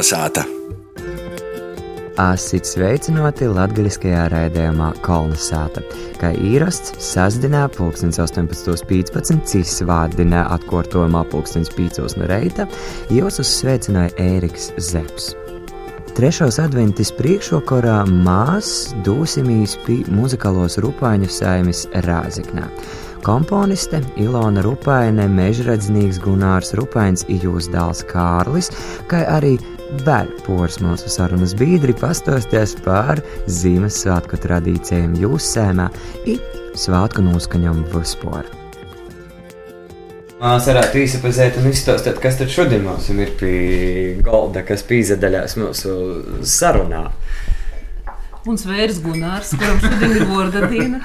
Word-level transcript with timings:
Kolnesāta! 0.00 0.46
Asit 2.16 2.64
sveicināti 2.64 3.44
latgaļiskajā 3.52 4.22
raidījumā 4.32 4.86
Kolnesāta. 5.04 5.82
Kā 6.16 6.30
īrasts, 6.32 6.94
sasdienā 7.04 7.66
pulkstens 7.74 8.16
18.15 8.24 9.42
cis 9.50 9.74
vārdinā 9.84 10.46
atkārtojumā 10.56 11.20
pulkstens 11.28 11.68
5 11.76 12.16
no 12.16 12.28
reita, 12.30 12.64
jūs 13.12 13.42
uzsveicināja 13.44 14.14
Ēriks 14.24 14.70
Zeps. 14.80 15.34
Trešos 16.16 16.56
adventis 16.64 17.12
priekšvakarā 17.18 17.98
mēs 18.08 18.94
dosimīs 19.04 19.76
pie 19.84 19.98
muzikālos 20.08 20.78
rupāņu 20.80 21.28
saimes 21.28 21.84
Rāziknā. 22.08 22.70
Komponiste 23.20 24.00
Ilona 24.16 24.64
Rupaine, 24.64 25.28
mežradznieks 25.28 26.22
Gunārs 26.24 26.72
Rupains, 26.80 27.26
jūs 27.28 27.68
dēls 27.68 28.00
Kārlis, 28.08 28.72
kā 29.12 29.26
arī 29.28 29.58
vēl 30.06 30.30
poras 30.46 30.78
mūsu 30.82 31.10
sarunas 31.10 31.54
biedri 31.58 31.94
pastosties 31.96 32.76
par 32.84 33.20
Ziemassvētku 33.50 34.38
tradīcijām 34.44 35.16
jūsu 35.18 35.46
sēmā 35.56 35.88
un 36.30 36.40
svētku 36.78 37.24
noskaņām 37.26 37.84
vispār. 37.94 38.48
Mēs 40.40 40.70
varētu 40.70 41.02
īsapazēt 41.02 41.58
un 41.60 41.68
izstāstīt, 41.68 42.16
kas 42.22 42.38
tad 42.40 42.48
šodien 42.52 42.86
mums 42.86 43.10
ir 43.12 43.34
pie 43.36 44.16
galda, 44.24 44.62
kas 44.64 44.86
pīzadaļās 44.88 45.58
mūsu 45.60 45.96
sarunā. 46.48 47.10
Un 48.48 48.56
svērs 48.56 49.02
Gunārs, 49.04 49.52
kuram 49.52 49.82
šodien 49.82 50.16
ir 50.16 50.24
vārda 50.30 50.64
diena. 50.70 51.02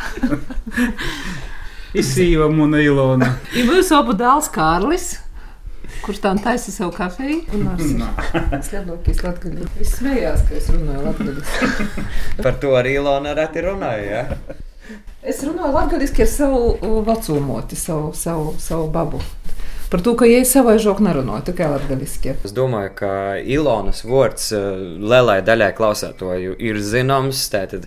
Izsīva 1.99 2.48
Muna 2.52 2.79
Ilona. 2.84 3.34
Ir 3.55 3.67
mūsu 3.67 3.98
abu 3.98 4.15
dēls 4.15 4.48
Kārlis. 4.55 5.09
Kurš 6.05 6.21
tā 6.23 6.34
taisa 6.43 6.73
savu 6.73 6.93
kafiju? 6.96 7.41
Es 8.60 8.71
lielākais 8.73 9.23
latgaļi. 9.26 9.70
Es 9.82 9.96
smējās, 9.99 10.46
ka 10.49 10.60
es 10.60 10.70
runāju 10.73 11.07
latgaļi. 11.07 11.46
Par 12.46 12.60
to 12.62 12.76
arī 12.79 12.98
Ilona 12.99 13.35
reti 13.37 13.65
runāja. 13.65 14.26
Ja? 14.26 14.60
Es 15.26 15.41
runāju 15.45 15.73
latgaļiski 15.73 16.26
ar 16.26 16.29
savu 16.29 17.01
vecumoti, 17.07 17.79
savu, 17.79 18.13
savu, 18.18 18.54
savu 18.62 18.91
babu. 18.93 19.23
Par 19.90 20.01
to, 20.01 20.15
ka, 20.18 20.26
es 20.26 20.49
savai 20.51 20.73
žoku 20.82 21.04
nerunāju, 21.05 21.43
tikai 21.48 21.68
latviešu. 21.70 22.34
Es 22.48 22.54
domāju, 22.57 22.90
ka 22.98 23.12
Ilonas 23.38 24.01
vārds 24.04 24.49
lielai 24.51 25.38
daļai 25.45 25.70
klausētoju 25.77 26.57
ir 26.57 26.79
zināms. 26.82 27.43
Tātad 27.54 27.85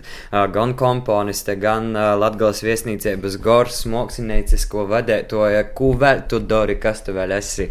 gan 0.55 0.73
komponiste, 0.79 1.57
gan 1.59 1.91
Latvijas 1.93 2.63
viesnīcības 2.63 3.37
gors, 3.43 3.83
māksliniecisko 3.91 4.87
vadītāja, 4.89 5.67
ko 5.75 5.91
vēl 5.99 6.23
tu 6.31 6.39
dari, 6.39 6.79
kas 6.79 7.03
tu 7.03 7.13
vēl 7.13 7.35
esi? 7.37 7.67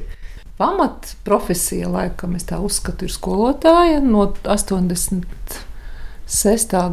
Pamat 0.58 1.12
profesija, 1.22 1.86
laikam, 1.86 2.34
es 2.34 2.42
tā 2.48 2.58
uzskatu, 2.58 3.06
ir 3.06 3.12
skolotāja 3.14 4.00
no 4.02 4.34
86. 4.42 5.22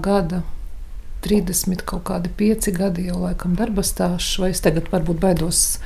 gada. 0.05 0.43
30 1.25 1.81
kaut 1.89 2.03
kādi 2.05 2.29
5 2.37 2.69
gadi 2.77 3.07
jau 3.07 3.17
laikam 3.23 3.55
darba 3.57 3.81
stāsts, 3.81 4.37
vai 4.37 4.51
es 4.53 4.61
tagad 4.61 4.85
varbūt 4.93 5.17
baidos 5.23 5.79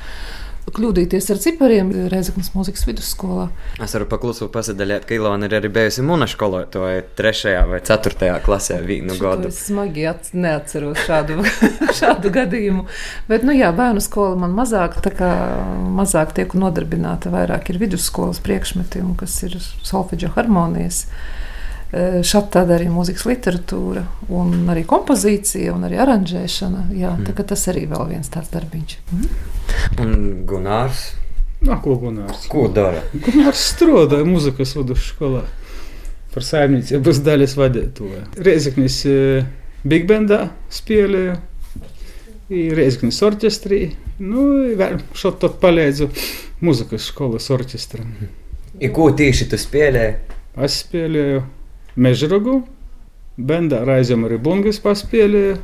kļūdīties 0.70 1.26
ar 1.32 1.40
cipariem 1.42 1.90
Reizeknas 2.12 2.52
mūzikas 2.54 2.84
vidusskolā. 2.88 3.48
Es 3.82 3.94
varu 3.96 4.06
paklusu 4.10 4.50
pasadaļāt, 4.52 5.06
ka 5.08 5.16
Ilona 5.16 5.48
ir 5.48 5.56
arī 5.58 5.70
bijusi 5.72 6.04
mūna 6.06 6.28
skolotāja 6.30 7.02
3. 7.18 7.54
vai 7.70 7.80
4. 7.86 8.30
klasē 8.44 8.80
vienu 8.84 9.16
gadu. 9.20 9.50
Es 9.50 9.64
smagi 9.70 10.06
neatceros 10.32 11.02
šādu, 11.06 11.40
šādu 12.00 12.32
gadījumu. 12.34 12.86
Bet, 13.30 13.44
nu 13.46 13.56
jā, 13.56 13.72
bērnu 13.76 14.02
skola 14.04 14.38
man 14.44 14.54
mazāk, 14.56 15.00
tā 15.04 15.12
kā 15.16 15.32
mazāk 15.98 16.34
tiek 16.38 16.54
nodarbināta, 16.58 17.32
vairāk 17.34 17.72
ir 17.72 17.80
vidusskolas 17.82 18.42
priekšmeti, 18.44 19.04
kas 19.20 19.36
ir 19.48 19.58
solfeģa 19.60 20.34
harmonijas. 20.36 21.06
Šādi 21.90 22.52
tāda 22.54 22.76
arī 22.76 22.86
mūzikas 22.86 23.24
literatūra, 23.26 24.04
un 24.30 24.68
arī 24.70 24.84
kompozīcija, 24.86 25.72
un 25.74 25.88
arī 25.88 25.98
aranžēšana. 25.98 26.84
Jā, 26.94 27.16
mm. 27.16 27.32
tā, 27.34 27.46
tas 27.50 27.66
arī 27.72 27.88
vēl 27.90 28.04
viens 28.12 28.30
tāds 28.30 28.52
darbiņš. 28.52 28.94
Mm. 29.10 29.32
Un 30.04 30.14
Gunārs? 30.46 31.08
Na, 31.66 31.80
ko 31.82 31.96
Gunārs? 31.98 32.46
Ko 32.52 32.68
dara? 32.70 33.02
Gunārs 33.26 33.64
strādāja 33.72 34.28
muzikas 34.28 34.76
vidusskolā 34.78 35.42
par 36.30 36.46
saimniecības 36.46 37.24
daļas 37.26 37.58
vadītāju. 37.58 38.22
Reizeknis 38.38 39.02
Big 39.82 40.06
Bandā 40.06 40.44
spēlēja, 40.70 41.40
Reizeknis 42.50 43.18
orķestrī. 43.26 43.84
Nu, 44.22 44.46
vēl 44.78 45.00
šot 45.16 45.42
tad 45.42 45.58
palīdzu 45.62 46.10
muzikas 46.62 47.10
skolas 47.10 47.50
orķestram. 47.50 48.14
I 48.78 48.90
ko 48.94 49.10
tieši 49.16 49.50
tu 49.50 49.58
spēlēji? 49.58 50.18
Es 50.60 50.84
spēlēju 50.84 51.42
Mežrogu, 51.98 52.60
bendā 53.38 53.82
raizēm 53.86 54.26
arī 54.28 54.38
bungas 54.42 54.78
paspēlēja. 54.84 55.56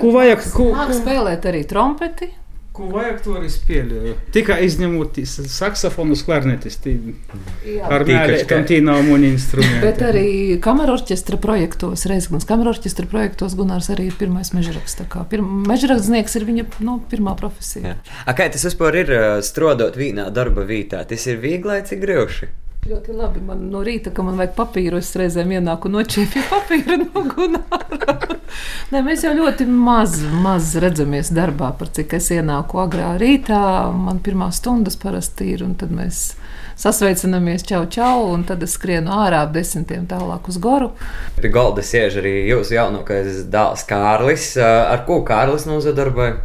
Ko 0.00 0.14
vajag? 0.14 0.48
Ko, 0.54 0.70
ko... 0.72 0.88
spēlēt 0.96 1.44
arī 1.50 1.62
trompeti? 1.68 2.30
Ko 2.74 2.88
vajag 2.90 3.20
to 3.22 3.34
arī 3.38 3.48
spēlēju? 3.54 4.12
Tikai 4.34 4.56
izņemot 4.66 5.20
saksofonus, 5.30 6.24
klarnetis. 6.26 6.80
Ar 7.86 8.02
mēlēkam 8.08 8.64
tī 8.66 8.80
nav 8.82 9.04
muni 9.06 9.30
instrumenti. 9.30 9.78
Bet 9.84 10.02
arī 10.02 10.56
kamerorķestra 10.64 11.38
projektos, 11.38 12.02
Reizeknas 12.10 12.48
kamerorķestra 12.50 13.06
projektos 13.12 13.54
Gunārs 13.54 13.92
arī 13.94 14.08
ir 14.10 14.18
pirmais 14.18 14.50
mežraks. 14.56 14.98
Pirma, 15.30 15.62
mežraksnieks 15.70 16.34
ir 16.40 16.48
viņa 16.50 16.66
nu, 16.82 16.98
pirmā 17.12 17.36
profesija. 17.38 17.94
Jā. 17.94 18.18
A, 18.24 18.34
kā 18.34 18.50
tas 18.50 18.66
vispār 18.66 18.98
ir 19.04 19.14
strodot 19.46 19.94
vīnā 20.00 20.26
darba 20.34 20.66
vītā? 20.66 21.06
Tas 21.06 21.30
ir 21.30 21.38
vieglai, 21.44 21.84
cik 21.86 22.02
grūti. 22.02 22.50
Ļoti 22.84 23.14
labi. 23.16 23.40
Man 23.40 23.62
no 23.72 23.80
rīta, 23.80 24.10
kad 24.12 24.26
man 24.26 24.36
vajag 24.36 24.50
papīru, 24.58 24.98
es 25.00 25.14
reizēm 25.16 25.54
ienāku 25.56 25.88
noķēpju 25.88 26.42
papīru 26.52 26.98
no 27.00 27.22
Gunāra. 27.30 28.16
Nē, 28.92 29.00
mēs 29.06 29.24
jau 29.24 29.32
ļoti 29.32 29.64
maz, 29.64 30.18
maz 30.44 30.74
redzamies 30.82 31.30
darbā, 31.34 31.70
par 31.78 31.88
cik 31.96 32.12
es 32.18 32.28
ienāku 32.34 32.82
agrā 32.82 33.14
rītā. 33.20 33.60
Man 33.96 34.20
pirmā 34.24 34.50
stundas 34.52 34.98
parasti 35.00 35.48
ir, 35.54 35.64
un 35.64 35.72
tad 35.80 35.94
mēs 35.96 36.34
sasveicinamies, 36.80 37.64
čau, 37.64 37.86
čau, 37.88 38.26
un 38.34 38.44
tad 38.44 38.62
es 38.66 38.76
skrienu 38.76 39.14
ārā 39.16 39.46
ap 39.46 39.56
desmitiem 39.56 40.04
tālāk 40.10 40.52
uz 40.52 40.60
goru. 40.60 40.92
Pie 41.40 41.48
galda 41.54 41.84
sēž 41.86 42.20
arī 42.20 42.34
jūsu 42.50 42.76
jaunākais 42.76 43.46
dēls 43.48 43.86
Kārlis. 43.88 44.50
Ar 44.60 45.06
ko 45.08 45.22
Kārlis 45.24 45.64
nozadarboja? 45.70 46.36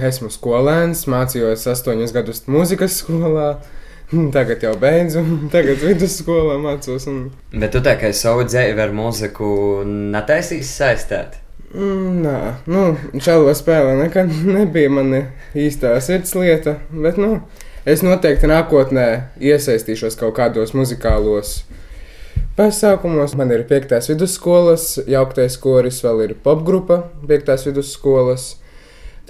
Esmu 0.00 0.32
skolēns, 0.32 1.04
mācījos 1.04 1.68
astoņus 1.68 2.16
gadus 2.16 2.46
mūzikas 2.48 3.02
skolā. 3.02 3.50
Tagad 4.36 4.62
jau 4.62 4.72
beidzu, 4.80 5.22
tagad 5.54 5.80
vidusskolā 5.80 6.58
mācos. 6.60 7.06
Un... 7.10 7.24
Bet 7.54 7.72
tu 7.74 7.82
tā 7.84 7.96
kā 8.00 8.12
savu 8.16 8.44
dzīvi 8.48 8.84
ar 8.84 8.92
mūziku 8.94 9.48
netaisīsi 9.88 10.68
saistīt? 10.68 11.38
Mm, 11.72 12.20
nē, 12.20 12.38
nu, 12.68 12.82
čelo 13.24 13.52
spēle 13.56 13.96
nekad 14.02 14.32
nebija 14.58 14.92
mana 14.92 15.22
īstā 15.56 15.94
sirds 16.04 16.34
lieta, 16.36 16.76
bet, 16.92 17.20
nu, 17.20 17.38
es 17.88 18.04
noteikti 18.04 18.50
nākotnē 18.50 19.06
iesaistīšos 19.40 20.18
kaut 20.20 20.36
kādos 20.36 20.74
muzikālos 20.76 21.62
pasākumos. 22.58 23.32
Man 23.40 23.54
ir 23.56 23.64
piektās 23.70 24.10
vidusskolas, 24.12 24.98
jauktais 25.08 25.56
koris, 25.62 26.02
vēl 26.04 26.26
ir 26.26 26.34
popgrupa 26.44 27.06
piektās 27.24 27.64
vidusskolas, 27.64 28.58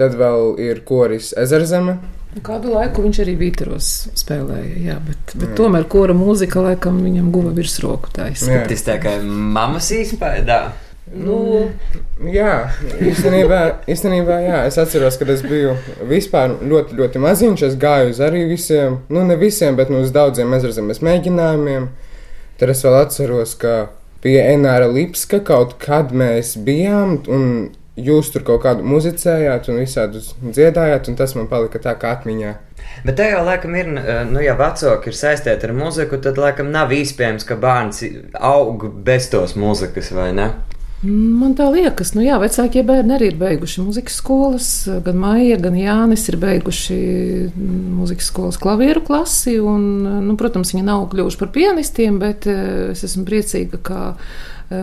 tad 0.00 0.18
vēl 0.18 0.56
ir 0.58 0.82
koris 0.88 1.30
Ezerzeme 1.38 2.00
Kādu 2.40 2.72
laiku 2.72 3.02
viņš 3.04 3.18
arī 3.26 3.34
Vīteros 3.36 3.88
spēlēja, 4.16 4.76
jā, 4.86 4.94
bet, 5.04 5.34
bet 5.36 5.50
jā. 5.50 5.56
tomēr 5.58 5.84
kora 5.92 6.14
mūzika 6.16 6.62
laikam 6.64 7.02
viņam 7.04 7.28
guva 7.34 7.52
virsroku. 7.52 8.08
Tā 8.16 8.30
izskatās 8.32 8.86
tā 8.86 8.96
kā 9.02 9.18
mammas 9.20 9.90
īspējā. 9.92 10.62
Nu, 11.12 11.66
jā, 12.32 12.70
īstenībā, 13.04 13.58
īstenībā 13.90 14.38
jā, 14.46 14.62
es 14.70 14.78
atceros, 14.80 15.18
kad 15.20 15.28
es 15.34 15.42
biju 15.44 15.74
vispār 16.08 16.54
ļoti, 16.64 16.96
ļoti 16.96 17.20
maziņš. 17.20 17.66
Es 17.68 17.76
gāju 17.80 18.14
uz 18.14 18.22
arī 18.24 18.46
visiem, 18.48 19.02
nu 19.12 19.26
ne 19.28 19.36
visiem, 19.36 19.76
bet 19.76 19.92
nu, 19.92 20.00
uz 20.06 20.14
daudziem 20.14 20.54
ezerzemes 20.56 21.02
mēģinājumiem. 21.04 21.90
Tad 22.62 22.72
es 22.72 22.80
vēl 22.86 22.96
atceros, 23.02 23.52
ka 23.60 23.90
pie 24.24 24.38
Enāra 24.40 24.88
Lipska 24.88 25.42
kaut 25.44 25.76
kad 25.82 26.14
mēs 26.16 26.54
bijām. 26.64 27.18
Un 27.28 27.46
jūs 27.96 28.30
tur 28.32 28.44
kaut 28.46 28.62
kādu 28.64 28.86
muzicējāt 28.88 29.68
un 29.68 29.82
visādus 29.82 30.32
dziedājāt, 30.42 31.10
un 31.10 31.18
tas 31.18 31.34
man 31.36 31.48
palika 31.50 31.80
tā 31.82 31.94
kā 32.00 32.14
atmiņā. 32.16 32.54
Bet 33.06 33.18
te 33.18 33.28
jau 33.28 33.44
laikam 33.46 33.76
ir, 33.78 33.88
nu, 34.30 34.40
ja 34.42 34.56
vecāki 34.58 35.12
ir 35.12 35.18
saistīti 35.18 35.68
ar 35.68 35.76
muziku, 35.76 36.18
tad 36.22 36.40
laikam 36.40 36.72
nav 36.72 36.92
iespējams, 36.94 37.46
ka 37.48 37.58
bērns 37.60 38.04
aug 38.40 38.88
bez 39.04 39.28
tos 39.32 39.56
muzikas, 39.60 40.12
vai 40.16 40.30
ne? 40.36 40.50
Man 41.02 41.56
tā 41.58 41.64
liekas, 41.66 42.12
nu 42.14 42.22
jā, 42.22 42.36
vecākie 42.38 42.84
bērni 42.86 43.16
arī 43.16 43.32
ir 43.32 43.38
beiguši 43.40 43.82
muzikas 43.82 44.20
skolas. 44.20 44.68
Gan 45.02 45.16
Maija, 45.18 45.56
gan 45.58 45.74
Jānis 45.74 46.28
ir 46.30 46.36
beiguši 46.38 46.98
muzikas 47.58 48.28
skolas 48.30 48.58
klavieru 48.62 49.02
klasi. 49.08 49.56
Un, 49.58 49.88
nu, 50.28 50.36
protams, 50.38 50.70
viņi 50.70 50.86
nav 50.86 51.08
kļuvuši 51.10 51.40
par 51.40 51.50
pianistiem, 51.56 52.20
bet 52.22 52.46
eh, 52.46 52.92
es 52.92 53.02
esmu 53.08 53.26
priecīga, 53.26 53.82
ka 53.82 54.04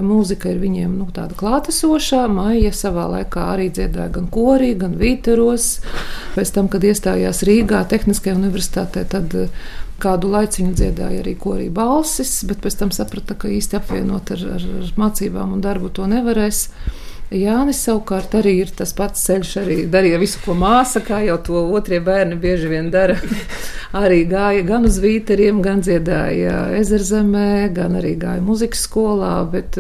mūzika 0.06 0.52
ir 0.52 0.62
viņiem 0.62 0.96
nu, 1.00 1.08
tāda 1.16 1.36
klātesošā. 1.40 2.26
Maija 2.32 2.72
savā 2.76 3.08
laikā 3.16 3.46
arī 3.56 3.70
dziedāja 3.74 4.12
gan 4.20 4.30
korī, 4.32 4.74
gan 4.80 4.96
vīteros. 5.00 5.80
pēc 6.36 6.54
tam, 6.56 6.70
kad 6.72 6.84
iestājās 6.84 7.44
Rīgā 7.48 7.84
Tehniskajā 7.90 8.36
universitātē, 8.38 9.06
tad 9.10 9.36
kādu 10.00 10.32
laiciņu 10.32 10.74
dziedāja 10.80 11.24
arī 11.24 11.36
korī 11.40 11.68
balsis, 11.74 12.44
bet 12.48 12.62
pēc 12.64 12.80
tam 12.80 12.92
saprata, 12.96 13.36
ka 13.36 13.52
īsti 13.52 13.80
apvienot 13.80 14.32
ar, 14.36 14.46
ar, 14.56 14.66
ar 14.80 14.94
mācībām 15.00 15.58
un 15.58 15.64
darbu 15.64 15.92
to 15.94 16.08
nevarēs. 16.10 16.68
Jānis 17.30 17.84
savukārt 17.86 18.34
arī 18.40 18.56
ir 18.64 18.72
tas 18.74 18.90
pats 18.98 19.22
ceļš, 19.28 19.50
arī 19.62 19.76
darīja 19.92 20.18
visu, 20.22 20.40
ko 20.42 20.56
māsa, 20.58 21.02
kā 21.06 21.20
jau 21.28 21.36
to 21.46 21.62
otrie 21.78 22.00
bērni 22.02 22.40
bieži 22.42 22.72
vien 22.72 22.90
dara. 22.90 23.20
arī 24.04 24.24
gāja 24.30 24.64
gan 24.66 24.88
uz 24.90 24.98
vīteriem, 25.04 25.62
gan 25.62 25.84
dziedāja 25.86 26.64
ezerzemē, 26.80 27.70
gan 27.76 28.00
arī 28.02 28.16
gāja 28.18 28.42
muzikas 28.42 28.82
skolā. 28.88 29.36
Bet, 29.54 29.78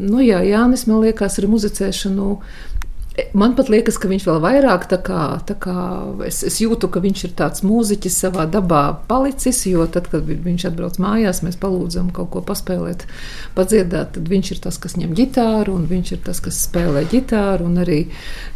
nu 0.00 0.24
jā, 0.24 0.40
Jānis 0.48 0.86
man 0.88 1.04
liekas 1.04 1.36
ar 1.42 1.48
muzicēšanu 1.52 2.30
Man 3.32 3.54
pat 3.56 3.70
liekas, 3.72 3.96
ka 3.96 4.10
viņš 4.10 4.24
vēl 4.28 4.38
vairāk 4.44 4.82
tā 4.90 4.98
kā, 5.00 5.20
tā 5.48 5.54
kā 5.60 5.74
es, 6.26 6.42
es 6.44 6.58
jūtu, 6.60 6.90
ka 6.92 7.00
viņš 7.00 7.22
ir 7.24 7.32
tāds 7.38 7.62
mūziķis 7.64 8.18
savā 8.26 8.44
dabā 8.52 8.82
palicis, 9.08 9.62
jo 9.70 9.86
tad, 9.92 10.10
kad 10.12 10.24
viņš 10.24 10.66
atbrauc 10.68 10.98
mājās, 11.00 11.40
mēs 11.44 11.56
palūdzam 11.60 12.10
kaut 12.16 12.28
ko 12.34 12.42
paspēlēt, 12.44 13.06
padziedāt, 13.56 14.12
tad 14.18 14.28
viņš 14.28 14.50
ir 14.52 14.60
tas, 14.66 14.76
kas 14.82 14.98
ņem 15.00 15.14
ģitāru, 15.16 15.78
un 15.78 15.86
viņš 15.88 16.12
ir 16.12 16.20
tas, 16.28 16.42
kas 16.44 16.58
spēlē 16.66 17.06
ģitāru, 17.08 17.70
un 17.70 17.80
arī 17.86 18.02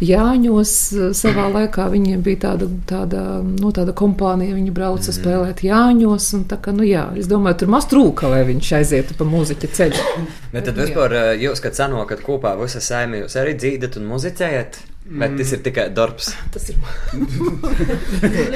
Jāņos 0.04 0.74
eh, 0.92 1.08
savā 1.16 1.46
laikā 1.56 1.88
viņiem 1.94 2.20
bija 2.24 2.42
tāda, 2.44 2.68
tāda, 2.88 3.24
nu, 3.46 3.72
tāda 3.76 3.96
kompānija, 3.96 4.58
viņi 4.58 4.76
brauca 4.76 5.08
mm. 5.08 5.16
spēlēt 5.22 5.64
Jāņos, 5.64 6.28
kā, 6.52 6.76
nu 6.76 6.84
jā, 6.88 7.06
es 7.16 7.30
domāju, 7.32 7.62
tur 7.64 7.72
maz 7.78 7.88
trūka, 7.88 8.28
lai 8.32 8.44
viņš 8.52 8.74
aizietu 8.82 9.16
pa 9.16 9.28
mūziķa 9.28 9.72
ceļu. 9.80 10.06
Bet 10.52 10.68
tad 10.68 10.84
vispār 10.84 11.16
eh, 11.16 11.32
jūs, 11.46 11.64
kad 11.64 11.80
sanokat 11.80 12.20
kopā 12.28 12.52
visas 12.60 12.92
saimē, 12.92 13.24
jūs 13.24 13.40
arī 13.40 13.56
dzīdat 13.56 13.96
un 13.96 14.08
muzicējat? 14.12 14.49
Spēlējat? 14.50 14.86
Bet 15.10 15.32
tas 15.40 15.50
ir 15.56 15.62
tikai 15.64 15.88
darbs. 15.90 16.28
Tas 16.54 16.68
ir 16.70 16.76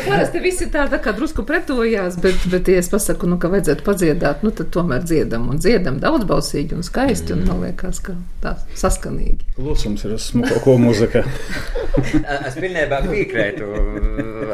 parasti 0.05 0.43
visi 0.45 0.69
tā, 0.71 0.85
tā 0.93 1.01
kā 1.03 1.15
drusku 1.17 1.43
pretojās, 1.49 2.19
bet, 2.23 2.45
bet 2.53 2.69
ja 2.71 2.83
es 2.83 2.91
pasaku, 2.93 3.27
nu, 3.27 3.39
ka 3.43 3.49
vajadzētu 3.51 3.83
padziedāt, 3.83 4.45
nu, 4.47 4.53
tad 4.55 4.69
tomēr 4.77 5.03
dziedam 5.09 5.49
un 5.51 5.59
dziedam 5.59 5.97
daudzbalsīgi 6.03 6.77
un 6.77 6.85
skaisti, 6.87 7.35
un 7.35 7.43
man 7.49 7.65
liekas, 7.65 7.99
ka 8.05 8.15
tā 8.45 8.53
saskanīgi. 8.79 9.49
Lūsums 9.59 10.05
ir 10.07 10.15
smuko, 10.21 10.61
ko 10.63 10.77
muzika. 10.79 11.25
es 12.47 12.61
pilnībā 12.61 13.01
piekrītu, 13.09 13.73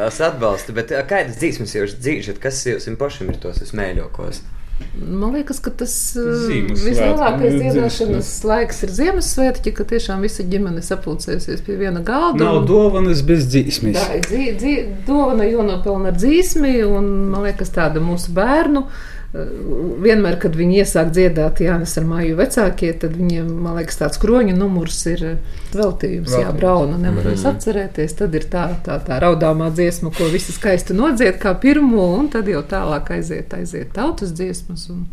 es 0.06 0.22
atbalstu, 0.24 0.78
bet 0.78 0.94
kādas 1.10 1.36
dzīsmas 1.42 1.76
jūs 1.76 1.98
dzīšat, 2.00 2.40
kas 2.40 2.64
jums 2.70 2.88
pašam 3.02 3.34
ir 3.34 3.42
tos 3.42 3.60
smēļokos? 3.74 4.40
Man 5.00 5.34
liekas, 5.34 5.60
ka 5.62 5.70
tas 5.82 5.92
uh, 6.18 6.48
vislielākais 6.50 7.54
dziedāšanas 7.56 8.30
laiks 8.48 8.82
ir 8.84 8.92
Ziemassvētki, 8.96 9.72
ka 9.76 9.86
tiešām 9.88 10.24
visa 10.26 10.44
ģimene 10.46 10.82
sapulcēsies 10.84 11.62
pie 11.66 11.78
viena 11.80 12.02
galda. 12.04 12.42
Nav 12.42 12.62
un... 12.62 12.66
dovanas 12.68 13.22
bez 13.26 13.46
dzīsmes. 13.52 13.96
Tā 13.96 14.18
ir 14.18 14.26
dzī, 14.26 14.48
dzī, 14.58 14.74
dovana 15.06 15.46
jānopelna 15.48 16.12
ar 16.12 16.18
dzīsmi, 16.18 16.74
un 16.88 17.08
man 17.32 17.48
liekas, 17.48 17.72
tāda 17.76 18.02
mūsu 18.04 18.34
bērnu 18.36 18.84
vienmēr, 19.30 20.36
kad 20.42 20.56
viņi 20.58 20.80
iesāk 20.82 21.12
dziedāt 21.14 21.60
Jānis 21.62 21.92
ar 22.00 22.06
māju 22.08 22.38
vecākie, 22.40 22.90
tad 22.98 23.14
viņiem, 23.14 23.50
man 23.62 23.76
liekas, 23.78 24.00
tāds 24.00 24.18
kroņa 24.22 24.56
numurs 24.58 24.98
ir 25.06 25.22
veltījums. 25.70 26.34
Jā, 26.34 26.50
Brauna 26.56 26.98
nevar 26.98 27.30
mm 27.30 27.46
atcerēties. 27.50 28.16
Tad 28.18 28.34
ir 28.34 28.48
tā, 28.50 28.64
tā, 28.84 28.98
tā 29.06 29.20
raudāmā 29.22 29.70
dziesma, 29.74 30.10
ko 30.14 30.26
visi 30.32 30.52
skaisti 30.54 30.96
nodzied 30.98 31.38
kā 31.42 31.54
pirmo, 31.62 32.08
un 32.18 32.28
tad 32.32 32.50
jau 32.50 32.62
tālāk 32.66 33.14
aiziet, 33.14 33.54
aiziet 33.54 33.94
tautas 33.94 34.34
dziesmas. 34.34 34.88
Un, 34.90 35.06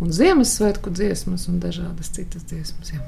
un 0.00 0.12
Ziemassvētku 0.16 0.92
dziesmas 0.96 1.44
un 1.50 1.58
dažādas 1.60 2.08
citas 2.14 2.46
dziesmas. 2.48 2.92
Jā. 2.94 3.00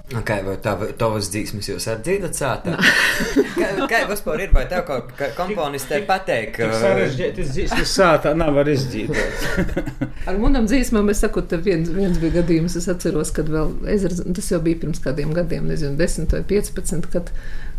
Vai 0.45 0.57
tā, 0.61 0.75
tavas 1.01 1.31
dziesmas 1.33 1.71
jūs 1.71 1.87
arī 1.89 2.05
dziedat 2.09 2.37
sātā? 2.37 2.77
kā, 3.61 3.71
kā 3.89 4.03
vispār 4.11 4.45
ir, 4.45 4.53
vai 4.53 4.67
tev 4.71 4.85
kaut 4.89 5.15
kā 5.19 5.31
komponistē 5.39 6.03
pateikt? 6.09 6.59
Ka... 6.59 6.69
Sarežģītas 6.83 7.55
dziesmas 7.57 7.97
sātā 7.97 8.35
nav 8.37 8.53
var 8.59 8.69
izdziedāt. 8.73 9.73
Ar 10.29 10.39
manam 10.43 10.69
dziesmām 10.69 11.09
es 11.13 11.25
saku, 11.25 11.45
te 11.49 11.59
viens, 11.65 11.89
viens 11.97 12.21
bija 12.21 12.41
gadījums, 12.43 12.77
es 12.79 12.91
atceros, 12.93 13.33
kad 13.35 13.49
vēl 13.53 13.73
ezers, 13.95 14.21
tas 14.37 14.53
jau 14.53 14.61
bija 14.65 14.85
pirms 14.85 15.01
kādiem 15.03 15.33
gadiem, 15.37 15.67
nezinu, 15.73 15.97
10 15.99 16.37
vai 16.37 16.45
15, 16.53 17.09
kad 17.13 17.33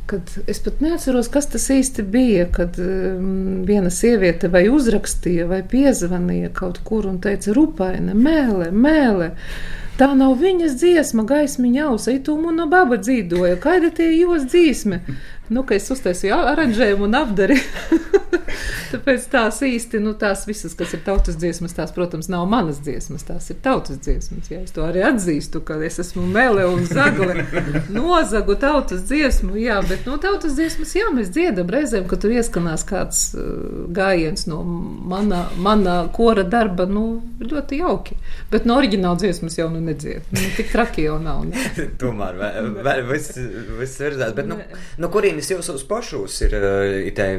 kad 0.06 0.34
es 0.48 0.60
pat 0.64 0.82
neatceros, 0.84 1.30
kas 1.32 1.48
tas 1.54 1.70
īsti 1.72 2.04
bija. 2.14 2.48
Kad 2.54 2.80
um, 2.82 3.64
viena 3.68 3.92
sieviete 3.94 4.50
vai 4.52 4.66
uzrakstīja, 4.72 5.48
vai 5.50 5.62
piezvanīja 5.70 6.52
kaut 6.56 6.82
kur 6.88 7.08
un 7.10 7.22
teica, 7.24 7.54
rupaina, 7.56 8.16
mēlē, 8.18 8.72
mēlē. 8.72 9.32
Tā 10.00 10.10
nav 10.18 10.40
viņas 10.42 10.78
dziesma, 10.82 11.24
gaismiņa 11.30 11.86
ausa, 11.92 12.16
it 12.18 12.30
un 12.34 12.50
no 12.58 12.66
baba 12.70 12.98
dzīvoja. 12.98 13.60
Kāda 13.62 13.94
tie 13.94 14.10
jūs 14.16 14.48
dzīsme? 14.50 15.04
Nu, 15.54 15.64
ka 15.68 15.78
es 15.78 15.92
uztaisīju 15.94 16.40
aranžējumu 16.54 17.10
un 17.10 17.20
apdarīju. 17.20 18.02
Tāpēc 18.94 19.24
tās 19.32 19.58
īsti, 19.66 19.98
nu, 20.04 20.12
tās 20.20 20.44
visas, 20.46 20.76
kas 20.78 20.92
ir 20.94 21.00
tautas 21.06 21.38
dziesmas, 21.42 21.74
tās, 21.74 21.90
protams, 21.96 22.28
nav 22.30 22.44
manas 22.50 22.78
dziesmas, 22.86 23.24
tās 23.26 23.48
ir 23.50 23.58
tautas 23.66 23.98
dziesmas. 24.06 24.52
Jā, 24.52 24.60
es 24.68 24.76
to 24.76 24.84
arī 24.86 25.02
atzīstu, 25.08 25.64
ka 25.66 25.80
es 25.82 25.98
esmu 26.04 26.28
mele 26.30 26.68
un 26.70 26.84
zagle, 26.86 27.42
nozagu 27.90 28.54
tautas 28.62 29.02
dziesmu, 29.10 29.56
jā, 29.58 29.80
bet, 29.90 30.06
nu, 30.06 30.20
tautas 30.22 30.54
dziesmas, 30.60 30.94
jā, 31.00 31.08
mēs 31.16 31.32
dziedam 31.34 31.72
reizēm, 31.74 32.06
ka 32.12 32.20
tur 32.22 32.36
ieskanās 32.36 32.86
kāds 32.86 33.24
uh, 33.34 33.48
gājiens 33.98 34.46
no 34.52 34.62
mana, 34.62 35.48
mana 35.58 35.98
kora 36.14 36.46
darba, 36.46 36.86
nu, 36.86 37.08
ļoti 37.42 37.82
jauki. 37.82 38.20
Bet 38.54 38.70
no 38.70 38.78
oriģināla 38.78 39.18
dziesmas 39.24 39.58
jau 39.58 39.72
nu 39.74 39.82
nedzied. 39.82 40.30
Nu, 40.30 40.46
tik 40.60 40.70
traki 40.76 41.08
jau 41.08 41.18
nav. 41.24 41.48
Ne? 41.50 41.66
Tomēr, 42.04 42.38
vai, 42.38 42.54
vai 42.86 42.96
viss, 43.10 43.42
viss 43.82 44.06
virzās, 44.06 44.38
bet, 44.38 44.54
nu, 44.54 44.62
no 45.02 45.12
kurienes 45.14 45.50
jūs 45.50 45.74
uz 45.74 45.90
pašos 45.90 46.40
ir, 46.46 46.58
uh, 46.62 46.86
ir 47.10 47.18
tā, 47.18 47.32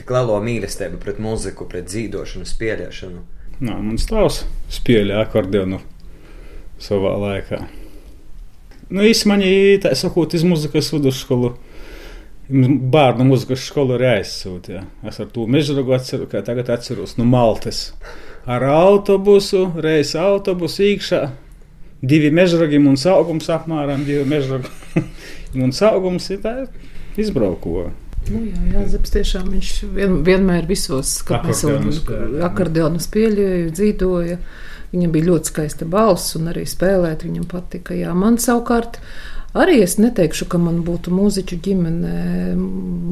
tik 0.00 0.16
lielo 0.16 0.40
mīlestību? 0.48 0.77
Mīlestība 0.78 1.00
pret 1.02 1.18
muziku, 1.18 1.66
pret 1.66 1.88
dzīvošanu, 1.88 2.46
spēlēšanu? 2.46 3.22
Nā, 3.60 3.78
mans 3.82 4.06
tēvs 4.06 4.44
spēlēja 4.70 5.24
akordeonu 5.24 5.80
savā 6.78 7.16
laikā. 7.18 7.66
Nu, 8.90 9.02
īstenībā, 9.02 9.82
tā 9.82 9.94
sakot, 9.94 10.34
iz 10.34 10.44
muzikas 10.44 10.92
vidusskolu. 10.92 11.56
Bērnu 12.48 13.26
muzikas 13.28 13.66
skolu 13.66 13.98
arī 13.98 14.22
aizsūtīja. 14.22 14.86
Es 15.04 15.18
ar 15.20 15.28
to 15.28 15.44
mežragu 15.46 15.92
atceru, 15.92 16.28
kā 16.30 16.40
tagad 16.40 16.70
atceros 16.70 17.18
no 17.18 17.26
nu, 17.26 17.30
Maltas. 17.34 17.92
Ar 18.46 18.64
autobusu, 18.64 19.66
reizes 19.76 20.16
autobusu 20.16 20.86
iekšā, 20.86 21.22
divi 22.00 22.30
mežragi 22.32 22.80
un 22.80 22.96
augums 22.96 23.50
apmēram 23.52 24.06
divi 24.06 24.24
mežragi. 24.24 24.70
un 25.64 25.74
augums 25.90 26.30
ir 26.30 26.40
tā 26.46 26.54
izbraukoja. 27.20 27.92
Nu, 28.32 28.42
jā, 28.44 28.62
Jāzeps 28.74 29.14
tiešām 29.14 29.48
viņš 29.54 29.72
vien, 29.96 30.16
vienmēr 30.26 30.66
visos 30.68 31.14
akordionus 31.24 33.08
pieļāva, 33.12 33.72
dzīvoja. 33.74 34.38
Viņam 34.92 35.10
bija 35.12 35.28
ļoti 35.28 35.50
skaista 35.50 35.88
balss 35.88 36.36
un 36.38 36.48
arī 36.48 36.64
spēlēt 36.68 37.26
viņam 37.26 37.44
patika. 37.50 37.96
Jā, 37.96 38.14
man 38.16 38.38
savukārt 38.40 38.96
arī 39.58 39.82
es 39.84 39.98
neteikšu, 40.00 40.48
ka 40.48 40.60
man 40.62 40.80
būtu 40.86 41.12
mūziķu 41.12 41.58
ģimene. 41.66 42.14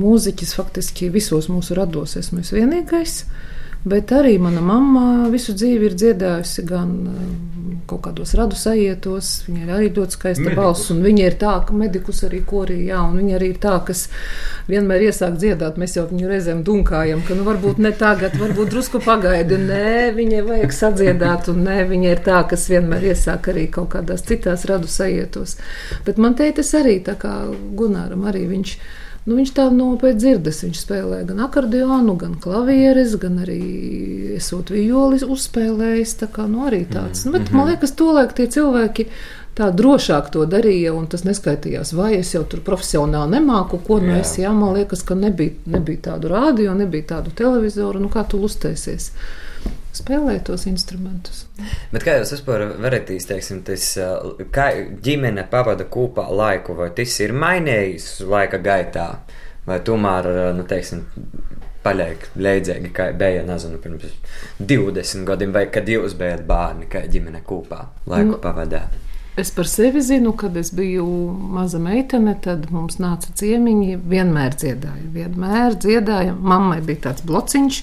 Mūziķis 0.00 0.56
faktiski 0.56 1.10
visos 1.12 1.50
mūsu 1.52 1.76
rados 1.76 2.16
esmu 2.20 2.40
es 2.44 2.54
vienīgais. 2.56 3.18
Bet 3.86 4.10
arī 4.10 4.34
mana 4.42 4.58
mamma 4.66 5.28
visu 5.30 5.52
dzīvi 5.54 5.86
ir 5.86 5.92
dziedājusi 5.94 6.62
gan 6.66 6.88
eh, 7.06 7.28
kaut 7.86 8.00
kādos 8.08 8.32
radu 8.34 8.58
sajietos. 8.58 9.28
Viņa 9.46 9.62
ir 9.62 9.70
arī 9.76 9.90
ļoti 9.94 10.16
skaista 10.16 10.54
balss, 10.56 10.88
un 10.90 11.04
viņa 11.04 11.28
ir 11.28 11.36
tā, 11.38 11.52
ka 11.68 11.76
medikus 11.76 12.24
arī 12.26 12.40
korī, 12.50 12.80
jā, 12.88 12.98
un 13.06 13.14
viņa 13.20 13.36
arī 13.38 13.52
ir 13.52 13.60
tā, 13.62 13.76
kas 13.86 14.08
vienmēr 14.66 15.06
iesāk 15.06 15.38
dziedāt. 15.38 15.78
Mēs 15.78 15.94
jau 16.00 16.08
viņu 16.10 16.32
reizēm 16.32 16.64
dunkājam, 16.66 17.22
ka 17.28 17.38
nu 17.38 17.46
varbūt 17.46 17.78
ne 17.86 17.94
tagad, 17.94 18.34
varbūt 18.42 18.74
drusku 18.74 19.04
pagaidi. 19.06 19.60
Nē, 19.70 20.10
viņai 20.18 20.42
vajag 20.50 20.76
sadziedāt, 20.80 21.46
un 21.54 21.62
nē, 21.68 21.78
viņa 21.94 22.12
ir 22.16 22.26
tā, 22.26 22.42
kas 22.50 22.66
vienmēr 22.74 23.12
iesāk 23.12 23.52
arī 23.54 23.68
kaut 23.78 23.92
kādās 23.94 24.26
citās 24.26 24.66
radu 24.66 24.90
sajietos. 24.90 25.60
Bet 26.08 26.18
man 26.18 26.34
teitas 26.34 26.74
arī 26.74 26.98
tā 27.06 27.14
kā 27.22 27.38
Gunāram 27.78 28.26
arī 28.26 28.48
viņš 28.50 28.78
ir 28.80 28.94
Nu, 29.26 29.34
viņš 29.34 29.52
tā 29.56 29.64
no 29.74 29.88
pēc 29.98 30.20
dzirdes. 30.22 30.60
Viņš 30.62 30.82
spēlē 30.84 31.24
gan 31.26 31.40
akordeonu, 31.48 32.14
gan 32.18 32.36
klavieres, 32.42 33.16
gan 33.18 33.40
arī 33.42 33.62
esot 34.36 34.70
vijoli 34.70 35.18
uzspēlējis. 35.26 36.14
Tā 36.22 36.28
kā 36.30 36.46
nu, 36.50 36.66
arī 36.68 36.84
tāds. 36.86 37.24
Mm 37.24 37.32
-hmm. 37.32 37.38
Bet, 37.38 37.52
man 37.52 37.68
liekas, 37.68 37.96
tolaik 37.98 38.36
tie 38.38 38.46
cilvēki 38.46 39.06
tā 39.56 39.70
drošāk 39.72 40.30
to 40.30 40.44
darīja, 40.46 40.92
un 40.92 41.06
tas 41.06 41.24
neskaitījās, 41.24 41.94
vai 41.96 42.14
es 42.18 42.34
jau 42.34 42.44
tur 42.44 42.60
profesionāli 42.60 43.38
nemāku, 43.38 43.78
ko 43.86 43.98
nu 43.98 44.12
es, 44.20 44.38
jā, 44.38 44.52
man 44.52 44.74
liekas, 44.76 45.02
ka 45.02 45.14
nebija, 45.14 45.50
nebija 45.66 45.98
tādu 46.10 46.28
rādio, 46.28 46.74
nebija 46.74 47.02
tādu 47.02 47.30
televizoru, 47.30 48.00
nu 48.00 48.08
kā 48.08 48.26
tu 48.28 48.36
uztaisies 48.36 49.12
spēlēt 50.00 50.46
tos 50.48 50.66
instrumentus. 50.70 51.44
Bet 51.92 52.04
kā 52.06 52.18
jūs 52.20 52.34
vispār 52.36 52.66
varat 52.82 53.10
izteikt, 53.14 53.52
tas, 53.66 53.88
kā 54.54 54.68
ģimene 55.06 55.46
pavada 55.50 55.88
kopā 55.90 56.26
laiku, 56.30 56.76
vai 56.78 56.90
tas 56.96 57.16
ir 57.24 57.34
mainījis 57.36 58.10
laika 58.28 58.60
gaitā, 58.62 59.08
vai 59.66 59.80
tomēr, 59.86 60.30
nu, 60.56 60.66
teiksim, 60.68 61.06
paliek 61.86 62.28
leidzīgi, 62.36 62.92
kā 62.94 63.10
bija, 63.18 63.44
nezinu, 63.46 63.80
pirms 63.82 64.06
20 64.60 65.26
gadiem, 65.28 65.54
vai 65.54 65.66
kad 65.72 65.88
jūs 65.88 66.16
bijat 66.18 66.46
bērni, 66.48 66.88
kā 66.90 67.06
ģimene 67.10 67.42
kopā 67.46 67.84
laiku 68.10 68.34
nu, 68.34 68.40
pavadāt? 68.42 69.02
Es 69.36 69.50
par 69.52 69.68
sevi 69.68 70.00
zinu, 70.00 70.32
kad 70.32 70.54
es 70.56 70.70
biju 70.72 71.04
maza 71.52 71.76
meitene, 71.78 72.32
tad 72.40 72.70
mums 72.72 72.96
nāca 72.96 73.34
ciemiņi. 73.36 73.98
Vienmēr 74.08 74.56
dziedāja, 74.56 75.10
vienmēr 75.12 75.76
dziedāja. 75.76 76.32
Mammai 76.40 76.78
bija 76.80 77.10
tāds 77.10 77.26
blociņš, 77.28 77.82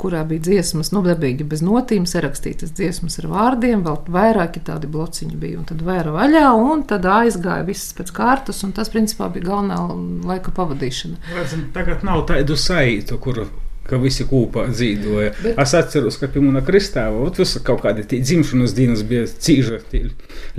kurā 0.00 0.22
bija 0.28 0.44
dziesmas, 0.48 0.92
nu, 0.94 1.02
dabīgi 1.04 1.46
bez 1.48 1.62
notīm, 1.64 2.06
sarakstītas 2.08 2.74
dziesmas 2.76 3.20
ar 3.20 3.30
vārdiem, 3.30 3.84
vēl 3.86 3.98
vairāki 4.16 4.62
tādi 4.66 4.90
blociņi 4.90 5.40
bija. 5.40 5.60
Un 5.60 5.68
tad 5.68 5.84
vēra 5.86 6.14
vaļā, 6.16 6.44
un 6.56 6.84
tad 6.88 7.08
aizgāja 7.08 7.66
viss 7.68 7.94
pēc 7.98 8.12
kārtas, 8.16 8.62
un 8.66 8.76
tas, 8.76 8.92
principā, 8.92 9.28
bija 9.32 9.50
galvenā 9.50 9.80
laika 10.28 10.54
pavadīšana. 10.56 11.34
Redzam, 11.36 11.66
tagad 11.76 12.06
nav 12.06 12.24
tādu 12.30 12.56
saitu, 12.60 13.20
kuru 13.20 13.48
ka 13.90 13.98
visi 13.98 14.24
kopā 14.28 14.66
dzīvoja. 14.70 15.32
Bet... 15.42 15.58
Es 15.58 15.74
atceros, 15.74 16.18
ka 16.20 16.28
pie 16.30 16.42
mana 16.44 16.62
kristāla 16.64 17.30
kaut 17.66 17.82
kādi 17.84 18.06
dzimšanas 18.12 18.74
dienas 18.76 19.02
bija 19.06 19.26
cīņa, 19.26 19.80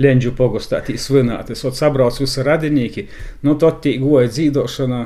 Lenģu 0.02 0.34
pogostā, 0.36 0.82
tī 0.84 0.98
svinētas, 1.00 1.64
un 1.64 1.76
sabrauc 1.76 2.18
visi 2.20 2.44
radinieki. 2.44 3.06
Nu, 3.46 3.56
tad 3.60 3.80
tī 3.84 3.96
goja 4.02 4.30
dzīvošana 4.32 5.02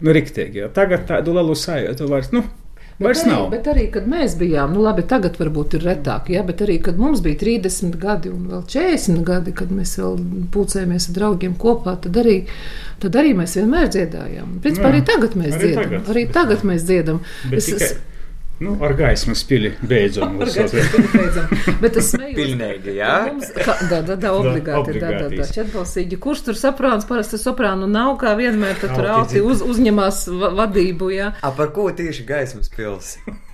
nu, 0.00 0.14
riktīgi. 0.14 0.68
Tagad 0.76 1.06
tādu 1.08 1.36
lielu 1.36 1.56
sajūtu 1.58 2.08
vairs. 2.10 2.32
Nu, 2.36 2.44
Vairs 2.98 3.20
nav. 3.28 3.44
Bet 3.52 3.68
arī, 3.70 3.84
kad 3.94 4.08
mēs 4.10 4.32
bijām, 4.40 4.72
nu 4.74 4.80
labi, 4.82 5.04
tagad 5.06 5.36
varbūt 5.38 5.76
ir 5.78 5.84
retāk, 5.86 6.30
ja, 6.34 6.42
bet 6.42 6.64
arī, 6.66 6.80
kad 6.82 6.98
mums 6.98 7.20
bija 7.22 7.38
30 7.38 7.94
gadi 8.02 8.32
un 8.34 8.48
vēl 8.50 8.64
40 8.66 9.22
gadi, 9.28 9.52
kad 9.54 9.70
mēs 9.70 9.92
vēl 10.00 10.16
pulcējamies 10.54 11.06
ar 11.12 11.14
draugiem 11.20 11.54
kopā, 11.62 11.94
tad 12.02 12.18
arī, 12.18 12.40
tad 12.98 13.14
arī 13.22 13.36
mēs 13.38 13.54
vienmēr 13.60 13.86
dziedājām. 13.94 14.58
Principā 14.64 14.90
Jā, 14.90 14.92
arī 14.96 15.04
tagad 15.12 15.38
mēs 15.38 15.54
arī 15.54 15.62
dziedam. 15.68 15.84
tagad. 15.84 16.10
Arī 16.16 16.26
tagad 16.40 16.66
mēs 16.72 16.86
dziedam. 16.90 17.20
Bet 17.50 17.58
Es- 17.62 17.66
tikai, 17.70 17.86
es- 17.86 17.96
nu, 18.60 18.76
ar 18.84 18.94
gaismas 18.98 19.44
pili 19.48 19.72
beidzam. 19.82 20.36
Ar 20.42 20.50
gaismu 20.50 20.82
spēku 20.84 21.12
beidzam. 21.14 21.76
Bet 21.82 21.96
es 22.00 22.12
smējos. 22.14 22.36
Pilnīgi, 22.38 22.94
jā? 22.98 23.12
Mums, 23.30 23.50
ka, 23.54 23.76
da, 23.90 24.00
da, 24.02 24.16
da, 24.16 24.32
obligāti, 24.34 24.98
da, 25.00 25.10
da, 25.14 25.28
da, 25.32 25.48
četbalsīgi. 25.58 26.18
Kurš 26.22 26.44
tur 26.48 26.58
saprāns, 26.58 27.06
parasti 27.08 27.38
soprānu 27.38 27.86
nav, 27.90 28.16
kā 28.22 28.34
vienmēr, 28.38 28.78
tad 28.80 28.96
tur 28.96 29.06
Alti 29.06 29.38
auti 29.38 29.44
uz, 29.46 29.62
uzņemās 29.62 30.24
va- 30.40 30.54
vadību, 30.64 31.12
jā. 31.14 31.32
A, 31.42 31.50
par 31.54 31.70
ko 31.76 31.90
tieši 31.94 32.26
gaismas 32.28 32.68
pils? 32.74 33.16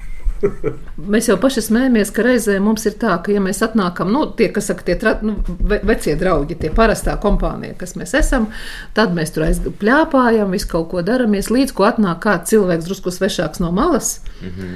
Mēs 1.15 1.29
jau 1.31 1.37
paši 1.41 1.63
smējamies, 1.65 2.11
ka 2.13 2.25
reizē 2.27 2.57
mums 2.61 2.85
ir 2.89 2.97
tā, 3.01 3.15
ka, 3.25 3.33
ja 3.33 3.41
mēs 3.41 3.63
atnākam, 3.65 4.11
nu, 4.13 4.25
tie, 4.37 4.51
kas 4.53 4.69
saka, 4.69 4.85
tie 4.85 4.97
tra, 5.01 5.15
nu, 5.25 5.37
ve- 5.61 5.81
vecie 5.89 6.17
draugi, 6.21 6.57
tie 6.61 6.71
parastā 6.75 7.15
kompānija, 7.23 7.77
kas 7.81 7.95
mēs 7.97 8.13
esam, 8.19 8.51
tad 8.97 9.15
mēs 9.17 9.33
tur 9.35 9.47
aizpļāpājam, 9.49 10.53
visu 10.53 10.69
kaut 10.75 10.91
ko 10.93 11.05
daramies, 11.07 11.49
līdz 11.55 11.73
ko 11.77 11.87
atnāk 11.89 12.21
kāds 12.27 12.53
cilvēks 12.53 12.89
drusku 12.91 13.15
svešāks 13.15 13.63
no 13.65 13.73
malas. 13.73 14.19
Mm 14.43 14.51
-hmm. 14.51 14.75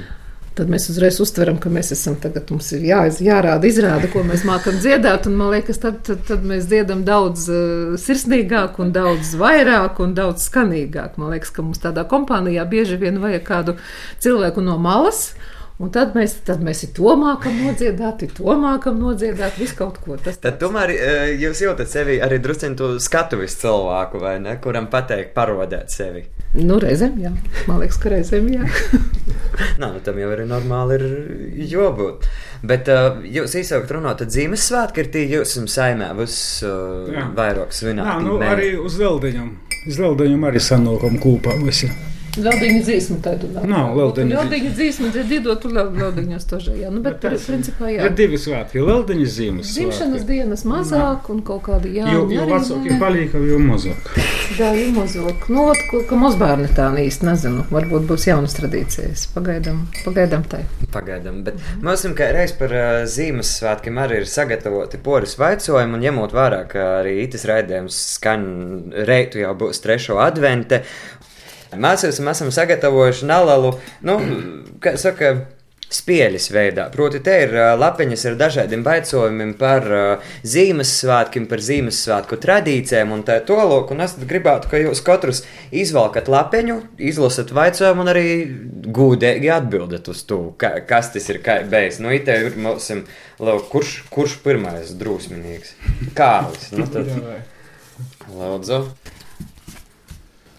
Tad 0.59 0.67
mēs 0.67 0.89
uzreiz 0.91 1.15
uztveram, 1.23 1.55
ka 1.63 1.69
mēs 1.71 1.93
esam 1.95 2.17
tagad, 2.19 2.49
mums 2.51 2.67
ir 2.75 2.81
jā, 2.83 2.97
jārāda, 3.23 3.63
izrāda, 3.69 4.09
ko 4.11 4.25
mēs 4.27 4.41
mākam 4.43 4.75
dziedāt. 4.83 5.29
Un 5.29 5.37
man 5.39 5.53
liekas, 5.53 5.79
tad, 5.79 6.01
tad, 6.03 6.25
tad 6.27 6.43
mēs 6.43 6.65
dziedam 6.67 7.05
daudz 7.07 7.45
uh, 7.47 7.93
sirsnīgāk, 8.01 8.75
un 8.83 8.91
daudz 8.91 9.37
vairāk 9.39 10.01
un 10.03 10.17
daudz 10.17 10.49
skanīgāk. 10.49 11.15
Man 11.21 11.31
liekas, 11.31 11.53
ka 11.55 11.63
mums 11.63 11.79
tādā 11.79 12.03
kompānijā 12.11 12.65
bieži 12.67 12.99
vien 12.99 13.21
vajag 13.23 13.45
kādu 13.47 13.77
cilvēku 14.19 14.65
no 14.65 14.75
malas. 14.83 15.29
Un 15.79 15.87
tad 15.95 16.11
mēs, 16.11 16.33
tad 16.43 16.59
mēs 16.59 16.81
ir 16.83 16.89
to 16.97 17.13
mākam 17.15 17.53
nodziedāt, 17.63 18.25
ir 18.25 18.33
to 18.35 18.51
mākam 18.59 18.97
nodziedāt, 18.99 19.55
visu 19.55 19.77
kaut 19.77 20.01
ko. 20.03 20.17
Tas 20.19 20.35
Tad 20.43 20.57
tomēr 20.59 20.91
eh, 20.91 21.29
jūs 21.39 21.61
jūtat 21.63 21.87
sevi 21.87 22.17
arī 22.19 22.41
drusciņu 22.43 22.75
to 22.81 22.89
skatuves 22.99 23.55
cilvēku, 23.61 24.19
vai 24.19 24.33
ne? 24.43 24.57
Kuram 24.59 24.89
pateikt, 24.91 25.31
parodēt 25.37 25.95
sevi. 25.95 26.25
Nu, 26.57 26.81
reizēm, 26.83 27.15
jā. 27.23 27.31
Man 27.69 27.79
liekas, 27.79 28.01
ka 28.03 28.11
reizēm, 28.11 28.51
jā. 28.51 28.67
Nā, 29.79 29.93
nu, 29.93 30.03
tam 30.03 30.19
jau 30.19 30.33
arī 30.35 30.49
normāli 30.51 30.99
ir 30.99 31.07
jābūt. 31.71 32.27
Bet 32.67 32.91
uh, 32.91 33.23
jūs 33.23 33.55
īsāk 33.63 33.87
runājat, 33.87 34.25
tad 34.25 34.35
Ziemassvētki 34.35 35.05
ir 35.05 35.11
tie 35.15 35.25
jūsu 35.31 35.63
saimē, 35.71 36.11
būs 36.19 36.37
uh, 36.67 37.23
vairāk 37.39 37.71
svinēt. 37.71 38.03
Jā, 38.03 38.19
nu, 38.27 38.35
arī 38.43 38.73
uz 38.83 38.99
Zeldeņam. 38.99 39.55
Uz 39.87 39.95
Zeldeņam 40.03 40.47
arī 40.51 40.67
sanākam 40.67 41.15
kopā 41.23 41.55
visi. 41.63 41.87
Laudiņa 42.45 42.81
dzīsma 42.87 43.17
tādu 43.25 43.49
nav. 43.53 43.65
Nav 43.69 43.95
laudiņa 43.97 44.35
Laudiņa 44.39 44.71
dzīsma, 44.77 45.09
dziedot, 45.15 45.61
tu 45.63 45.69
laudiņos 45.73 46.45
tožā, 46.49 46.75
jā. 46.79 46.89
Nu, 46.93 47.01
bet, 47.05 47.19
Bet 47.19 47.31
tas- 47.33 47.47
principā, 47.49 47.89
jā. 47.91 48.05
Ir 48.07 48.15
divi 48.17 48.37
svētki, 48.39 48.83
Zeldeņa 48.89 49.27
zīmes. 49.35 49.73
Dzimšanas 49.75 50.23
dienas 50.27 50.63
mazāk 50.67 51.29
un 51.33 51.41
kaut 51.45 51.63
kādi 51.67 51.93
Jo, 51.95 52.05
jauni 52.07 52.35
jo 52.35 52.41
arī, 52.45 52.51
vecāki 52.57 52.91
nē. 52.93 52.99
palika, 52.99 53.37
jo 53.37 53.59
mazāk. 53.59 54.09
Jā, 54.59 54.69
jau 54.75 54.89
mazāk. 54.95 55.45
Nu, 55.53 55.67
ot, 55.71 55.77
ko- 55.91 56.03
ka 56.09 56.15
mazbērni 56.19 56.67
tā 56.75 56.89
īsti 56.99 57.27
nezinu. 57.27 57.65
Varbūt 57.71 58.07
būs 58.09 58.25
jaunas 58.27 58.55
tradīcijas. 58.57 59.27
Pagaidām, 59.35 59.83
pagaidām 60.05 60.43
tai. 60.49 60.63
Pagaidām, 60.91 61.43
bet 61.45 61.59
mums 61.85 62.03
kā 62.17 62.31
reiz 62.33 62.51
par 62.57 62.73
uh, 62.73 63.05
Ziemassvētkiem 63.05 63.99
arī 64.01 64.21
ir 64.23 64.27
sagatavoti 64.29 64.97
poris 65.03 65.35
vaicojumi, 65.39 65.93
un 65.99 66.03
ņemot 66.07 66.33
vērā, 66.35 66.63
ka 66.71 66.87
arī 67.01 67.19
itis 67.23 67.45
raidījums 67.49 67.99
skan 68.17 68.43
reitu 69.07 69.39
jau 69.43 69.53
būs 69.59 69.79
trešo 69.83 70.17
advente. 70.23 70.81
Mēs 71.77 72.07
esam, 72.09 72.31
esam 72.31 72.51
sagatavojuši 72.53 73.29
nalalu, 73.29 73.75
nu, 74.07 74.19
kā 74.83 74.95
saka, 74.99 75.35
spēļas 75.89 76.49
veidā. 76.53 76.85
Proti, 76.93 77.21
te 77.25 77.35
ir 77.45 77.53
lapiņas 77.79 78.25
ar 78.29 78.37
dažādiem 78.39 78.85
jautājumiem 78.85 79.55
par 79.57 79.87
uh, 79.89 80.27
Ziemassvētkiem, 80.45 81.47
par 81.49 81.63
Ziemassvētku 81.65 82.37
tradīcijām 82.41 83.13
un 83.15 83.23
tā 83.25 83.39
tālāk. 83.45 83.93
Es 84.05 84.15
gribētu, 84.29 84.69
ka 84.69 84.81
jūs 84.81 85.01
katrs 85.05 85.43
izvelkat 85.73 86.29
lapiņu, 86.31 86.79
izlasat 87.11 87.53
jautājumu 87.55 88.05
un 88.05 88.13
arī 88.13 88.27
gudīgi 88.99 89.51
atbildat 89.53 90.09
uz 90.13 90.23
to, 90.29 90.41
ka, 90.61 90.75
kas 90.89 91.13
tas 91.15 91.29
ir, 91.33 91.41
kā 91.45 91.59
beigas. 91.69 92.01
Nu, 92.03 92.13
it 92.13 92.29
ir 92.29 92.53
mums, 92.61 92.91
kurš, 93.73 93.95
kurš 94.13 94.39
pirmais 94.45 94.93
drūsmīgs? 94.99 95.73
Kārlis. 96.17 96.69
Nu, 96.77 96.85
tad, 96.93 97.09
lūdzu. 98.29 98.83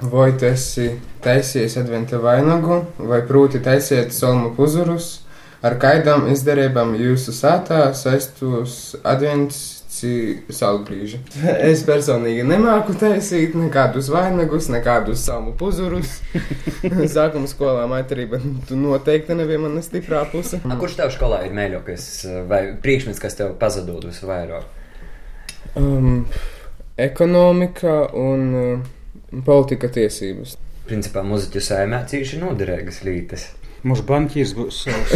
Vai 0.00 0.30
tu 0.38 0.46
esi 0.48 0.94
taisījis 1.24 1.76
adventa 1.82 2.20
vainagu, 2.22 2.84
vai 2.98 3.20
proti 3.28 3.60
taisiet 3.60 4.14
solmu 4.16 4.54
puzurus, 4.56 5.18
ar 5.60 5.76
kaidām 5.80 6.30
izdarībām 6.32 6.94
jūsu 6.96 7.34
sātā 7.36 7.90
saistos 7.96 8.96
advents 9.04 9.80
saulgrīži. 10.00 11.18
Es 11.70 11.82
personīgi 11.84 12.44
nemāku 12.46 12.94
taisīt 12.98 13.56
nekādus 13.58 14.10
vainagus, 14.12 14.70
nekādus 14.72 15.24
salmu 15.26 15.52
puzurus. 15.58 16.20
Sākuma 17.16 17.50
skolā 17.50 17.86
maitarība 17.90 18.40
tu 18.68 18.78
noteikti 18.80 19.36
nebija 19.36 19.60
mana 19.60 19.82
stiprā 19.84 20.22
puse. 20.30 20.62
A, 20.64 20.78
kurš 20.80 20.96
tev 21.00 21.12
skolā 21.14 21.42
ir 21.48 21.56
mīļākais 21.56 22.06
vai 22.50 22.62
priekšmets, 22.82 23.20
kas 23.22 23.36
tev 23.38 23.52
pazudot 23.60 24.06
visvairāk? 24.08 24.64
Um, 25.78 26.24
ekonomika 26.98 27.98
un 28.16 28.48
uh, 28.56 28.88
politika 29.46 29.90
tiesības. 29.92 30.56
Principā 30.88 31.22
muzeķu 31.26 31.62
saimē 31.62 32.02
cīši 32.10 32.40
noderīgas 32.42 33.02
lītas. 33.06 33.46
Mūsu 33.86 34.04
banķīrs 34.08 34.56
būs 34.58 34.82
savs. 34.86 35.14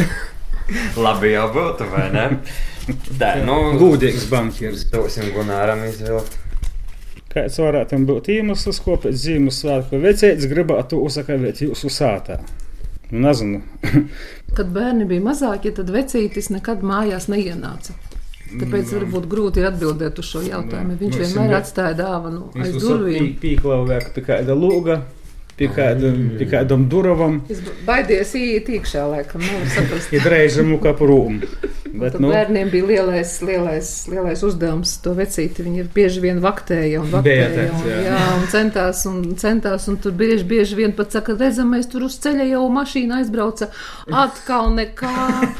Labi 1.04 1.34
jau 1.34 1.48
būtu, 1.52 1.88
vai 1.92 2.06
ne? 2.14 2.26
Tā, 3.20 3.34
nu, 3.44 3.58
Gudīgs 3.80 4.28
banķīrs. 4.30 4.88
dosim 4.92 5.32
Gunāram 5.34 5.84
izvilkt. 5.88 6.38
Kāds 7.34 7.58
varētu 7.58 7.98
būt 8.06 8.28
iemesls, 8.30 8.78
kāpēc 8.84 9.16
Ziemassvētku 9.18 9.98
vecēts 9.98 10.46
gribētu 10.46 11.00
uzakavēt 11.02 11.64
jūsu 11.64 11.90
sātā? 11.90 12.38
Nu, 13.10 13.24
Nezinu. 13.26 13.62
Kad 14.56 14.70
bērni 14.74 15.06
bija 15.10 15.22
mazāki, 15.24 15.72
tad 15.74 15.90
vecītis 15.92 16.50
nekad 16.54 16.84
mājās 16.86 17.26
neienāca. 17.30 17.96
Tāpēc 18.60 18.92
varbūt 18.98 19.26
grūti 19.30 19.58
ir 19.62 19.66
atbildēt 19.70 20.18
uz 20.18 20.24
šo 20.30 20.40
jautājumu. 20.46 20.96
Viņš 21.00 21.14
Nu, 21.18 21.20
vienmēr 21.24 21.50
esam- 21.50 21.58
atstāja 21.60 21.94
dāvanu 21.98 22.42
aiz 22.62 22.74
durvīm. 22.82 23.28
pīklauvē 23.42 23.98
pie 24.14 24.22
kāda 24.22 24.54
lūga, 24.56 25.00
pie, 25.56 25.68
kāda, 25.68 26.12
pie 26.38 26.46
kādam 26.46 26.88
duravam, 26.88 27.40
Es 27.48 27.60
baidies 27.86 28.34
iet 28.34 28.66
iekšā, 28.68 29.04
laikam, 29.10 29.40
nevar 29.40 29.66
saprast. 29.76 30.12
ir 30.12 30.20
reizemu 30.22 30.78
kā 30.80 30.94
prūm. 30.98 31.42
Bet, 31.94 32.16
nu, 32.18 32.30
bērniem 32.32 32.70
bija 32.72 32.86
lielais, 32.88 33.32
lielais, 33.46 33.88
lielais 34.10 34.40
uzdevums 34.42 34.96
to 35.04 35.12
vecīti. 35.14 35.62
Viņi 35.62 35.84
bieži 35.94 36.22
vien 36.24 36.40
vaktēja 36.42 37.02
un 37.04 37.12
vaktēja. 37.12 37.50
Tāds, 37.54 37.76
un, 37.76 37.90
jā. 37.90 37.98
jā, 38.08 38.22
un 38.34 38.46
centās, 38.50 39.02
un 39.10 39.20
centās, 39.38 39.86
un 39.92 39.98
tur 40.02 40.16
bieži, 40.18 40.42
bieži 40.50 40.78
vien 40.80 40.94
pat 40.96 41.14
saka, 41.14 41.36
redzam, 41.38 41.70
mēs 41.74 41.86
tur 41.92 42.08
uz 42.08 42.18
ceļa 42.24 42.48
jau 42.50 42.64
mašīna 42.74 43.20
aizbrauca. 43.22 43.70
Atkal 44.24 44.72
nekā, 44.74 45.12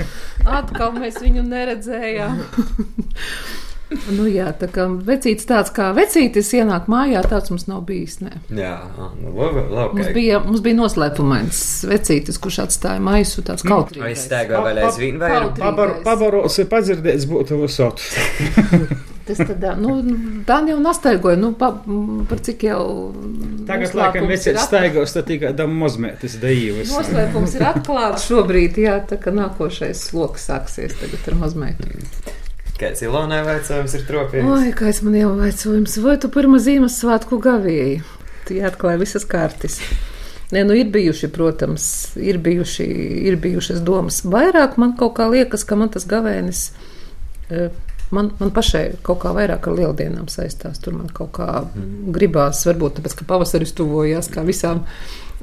atkal 0.59 0.97
mēs 0.99 1.23
viņu 1.23 1.47
neredzējām. 1.53 2.43
Nu 4.17 4.25
jā, 4.27 4.49
tā 4.59 4.67
kā 4.73 4.87
vecītis 5.07 5.47
tāds 5.49 5.71
kā 5.75 5.91
vecītis 5.95 6.49
ienāk 6.57 6.87
mājā, 6.91 7.21
tāds 7.29 7.53
mums 7.53 7.67
nav 7.71 7.83
bijis. 7.87 8.17
Nē. 8.25 8.33
Jā, 8.57 8.73
nu, 9.21 9.33
labi, 9.37 9.65
labi. 9.71 9.99
Mums 10.01 10.13
bija, 10.17 10.41
mums 10.43 10.63
bija 10.65 10.79
noslēpumains 10.81 11.61
vecītis, 11.91 12.41
kurš 12.43 12.63
atstāja 12.65 13.03
maisu 13.05 13.45
tāds 13.47 13.63
kautrīgs. 13.67 14.07
Aizstēgā 14.09 14.63
vēl 14.67 14.83
aizvien 14.87 15.21
vai 15.23 15.31
Kaut- 15.37 15.61
pabar, 15.61 15.97
pabaros 16.07 16.59
ir 16.65 16.71
padzirdēts 16.73 17.29
būtu 17.31 17.61
visot. 17.63 18.01
Tas 19.25 19.39
tad, 19.41 19.63
nu, 19.81 19.95
tā 20.45 20.59
jau 20.69 20.77
nastaigoja, 20.85 21.39
nu, 21.41 21.55
pa, 21.57 21.71
par 22.29 22.43
cik 22.45 22.67
jau. 22.67 22.83
Tagad, 23.65 23.95
laikam, 23.97 24.27
vecēts 24.29 24.59
at- 24.61 24.67
staigos, 24.69 25.15
tad 25.17 25.25
tikai 25.31 25.55
dam 25.57 25.73
mazmētis 25.81 26.35
daīvas. 26.43 26.93
Noslēpums 26.93 27.57
ir 27.57 27.65
atklāts 27.71 28.27
šobrīd, 28.29 28.77
jā, 28.85 28.99
tā 29.09 29.17
ka 29.23 29.33
nākošais 29.33 30.03
sloks 30.11 30.45
sāksies 30.51 30.93
tagad 31.01 31.25
ar 31.33 31.39
mazmeitu. 31.41 31.89
Kāds 32.75 33.05
Ilonai 33.07 33.39
jautājums 33.45 33.95
ir 33.95 34.03
tropījis? 34.09 34.49
Oi, 34.51 34.73
kāds 34.75 35.01
man 35.07 35.15
jau 35.15 35.31
jautājums, 35.39 35.95
vai 36.03 36.17
tu 36.19 36.31
pirmā 36.35 36.59
Ziemassvētku 36.63 37.39
gavēji? 37.45 38.03
Tu 38.49 38.59
atklāji 38.67 39.01
visas 39.05 39.27
kartes. 39.31 39.79
Nē, 40.53 40.65
nu 40.67 40.75
ir 40.77 40.91
bijuši, 40.93 41.31
protams, 41.35 41.87
ir, 42.21 42.41
bijuši, 42.43 42.85
ir 43.31 43.39
bijušas 43.43 43.81
domas. 43.87 44.21
Vairāk 44.27 44.77
man 44.79 44.97
kaut 44.99 45.17
kā 45.17 45.31
liekas, 45.31 45.65
ka 45.67 45.79
man 45.79 45.93
tas 45.95 46.07
gavēnis. 46.11 46.69
Uh, 47.49 47.71
Man, 48.15 48.29
man 48.39 48.53
pašai 48.55 48.99
kaut 49.03 49.23
kā 49.25 49.33
vairāk 49.35 49.65
ar 49.67 49.75
lieldienām 49.79 50.29
saistās. 50.31 50.79
Tur 50.83 50.95
man 50.95 51.09
kaut 51.11 51.33
kā 51.39 51.49
gribās, 52.15 52.61
varbūt 52.69 52.99
tāpēc, 52.99 53.17
ka 53.19 53.27
pavasaris 53.33 53.73
tuvojās, 53.75 54.29
kā 54.31 54.45
visām 54.47 54.85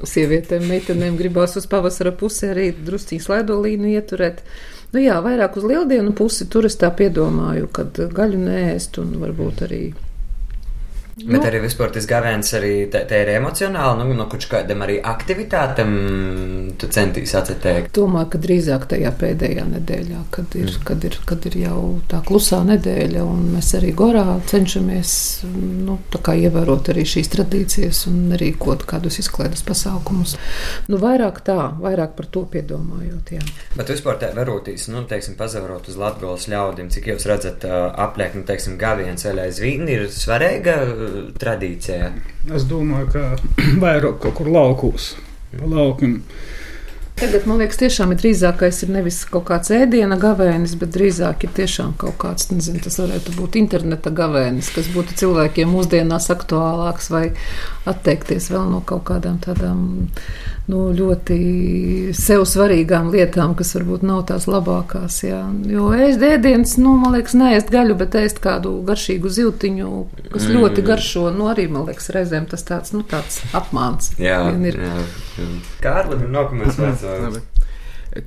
sievietēm, 0.08 0.64
meitenēm 0.70 1.18
gribās 1.18 1.58
uz 1.58 1.66
pavasara 1.70 2.14
pusi 2.16 2.48
arī 2.48 2.70
drusciņu 2.72 3.26
slaidolīnu 3.26 3.92
ieturēt. 3.92 4.40
Nu 4.92 5.00
jā, 5.00 5.16
vairāk 5.24 5.56
uz 5.56 5.64
lieldienu 5.64 6.12
pusi 6.12 6.44
tur 6.52 6.66
es 6.68 6.76
tā 6.80 6.90
piedomāju, 6.92 7.70
kad 7.72 7.96
gaļu 8.12 8.40
nēst 8.42 8.98
un 9.00 9.14
varbūt 9.22 9.62
arī 9.64 9.82
Bet 11.12 11.28
nu, 11.28 11.40
arī 11.44 11.58
vispār 11.60 11.90
tas 11.92 12.06
gavēns 12.08 12.54
arī 12.56 12.72
te, 12.92 13.02
te 13.08 13.18
ir 13.20 13.30
emocionāli, 13.34 14.00
nu, 14.00 14.14
no 14.16 14.24
kurš 14.32 14.46
kādam 14.48 14.80
arī 14.86 14.96
aktivitātam 15.04 15.90
tu 16.80 16.88
centīs 16.88 17.34
atcerēt. 17.36 17.90
Domāju, 17.92 18.30
ka 18.32 18.40
drīzāk 18.40 18.86
tajā 18.88 19.10
pēdējā 19.20 19.66
nedēļā, 19.74 20.22
kad 20.32 20.56
ir, 20.56 20.70
mm. 20.70 20.86
kad 20.88 21.04
ir, 21.04 21.18
kad 21.28 21.48
ir 21.50 21.58
jau 21.60 21.82
tā 22.08 22.22
klusā 22.24 22.62
nedēļa, 22.64 23.24
un 23.28 23.42
mēs 23.52 23.74
arī 23.76 23.92
gorā 23.98 24.24
cenšamies 24.48 25.12
nu, 25.84 25.98
ievērot 26.32 26.88
arī 26.94 27.04
šīs 27.08 27.28
tradīcijas 27.34 28.06
un 28.08 28.32
rīkot 28.40 28.86
kādus 28.88 29.20
izklaides 29.20 29.66
pasākumus. 29.68 30.38
Nu, 30.88 30.96
vairāk 31.02 31.42
tā, 31.44 31.58
vairāk 31.82 32.16
par 32.16 32.30
to 32.32 32.46
piedomājot. 32.48 33.34
Jā. 33.36 33.44
Bet 33.76 33.92
vispār 33.92 34.16
tā 34.22 34.32
verotīs, 34.32 34.88
nu, 34.88 35.04
teiksim, 35.08 35.36
pazavarot 35.36 35.92
uz 35.92 36.00
Latgolas 36.00 36.48
ļaudīm, 36.48 36.88
cik 36.94 37.12
jūs 37.12 37.28
redzat 37.28 37.68
apliek, 37.68 38.32
nu, 38.38 38.46
teiksim, 38.48 38.80
gaviens 38.80 39.28
vēl 39.28 39.44
aizvien 39.44 39.84
ir 39.92 40.08
svarīga 40.12 40.80
tradīcijā? 41.40 42.10
Es 42.54 42.66
domāju, 42.70 43.12
ka 43.14 43.28
vairāk 43.84 44.20
kaut 44.22 44.40
kur 44.40 44.50
laukos, 44.52 45.14
pa 45.54 45.70
laukiem. 45.70 46.20
Tagad 47.22 47.44
man 47.46 47.60
liekas, 47.60 47.76
tiešām 47.78 48.14
ir 48.14 48.18
drīzākais 48.18 48.80
ir 48.82 48.90
nevis 48.94 49.20
kaut 49.30 49.44
kāds 49.50 49.70
ēdiena 49.74 50.16
gavēnis, 50.18 50.72
bet 50.80 50.94
drīzāk 50.94 51.44
ir 51.46 51.52
tiešām 51.54 51.92
kaut 52.00 52.16
kāds, 52.22 52.48
nezinu, 52.50 52.80
tas 52.82 52.96
varētu 52.98 53.34
būt 53.36 53.58
interneta 53.60 54.10
gavēnis, 54.16 54.72
kas 54.74 54.88
būtu 54.94 55.18
cilvēkiem 55.20 55.70
mūsdienās 55.70 56.30
aktuālāks 56.34 57.12
vai 57.12 57.26
atteikties 57.92 58.48
vēl 58.50 58.64
no 58.72 58.80
kaut 58.88 59.04
kādām 59.12 59.38
tādām 59.44 59.84
nu, 60.70 60.82
ļoti 60.94 61.36
sev 62.16 62.44
svarīgām 62.48 63.10
lietām, 63.12 63.56
kas 63.58 63.74
varbūt 63.76 64.04
nav 64.06 64.22
tās 64.30 64.46
labākās. 64.50 65.18
Jā. 65.26 65.40
Jo 65.68 65.90
ēst 65.96 66.22
ēdienas, 66.26 66.76
nu, 66.82 66.94
man 67.00 67.16
liekas, 67.16 67.34
neēst 67.38 67.72
gaļu, 67.72 67.96
bet 68.02 68.16
ēst 68.20 68.38
kādu 68.44 68.76
garšīgu 68.86 69.32
ziltiņu, 69.32 69.90
kas 70.28 70.46
mm. 70.46 70.58
ļoti 70.58 70.86
garšo. 70.86 71.26
Nu, 71.34 71.48
arī, 71.52 71.66
man 71.72 71.88
liekas, 71.90 72.12
reizēm 72.14 72.46
tas 72.50 72.66
tāds, 72.68 72.94
nu, 72.94 73.02
tāds 73.08 73.40
apmāns. 73.56 74.12
Jā, 74.22 74.44
ir. 74.54 74.78
Jā, 74.78 75.06
jā. 75.40 75.48
Kārlim, 75.82 76.28
nākamais 76.32 76.78
vecājums. 76.82 77.42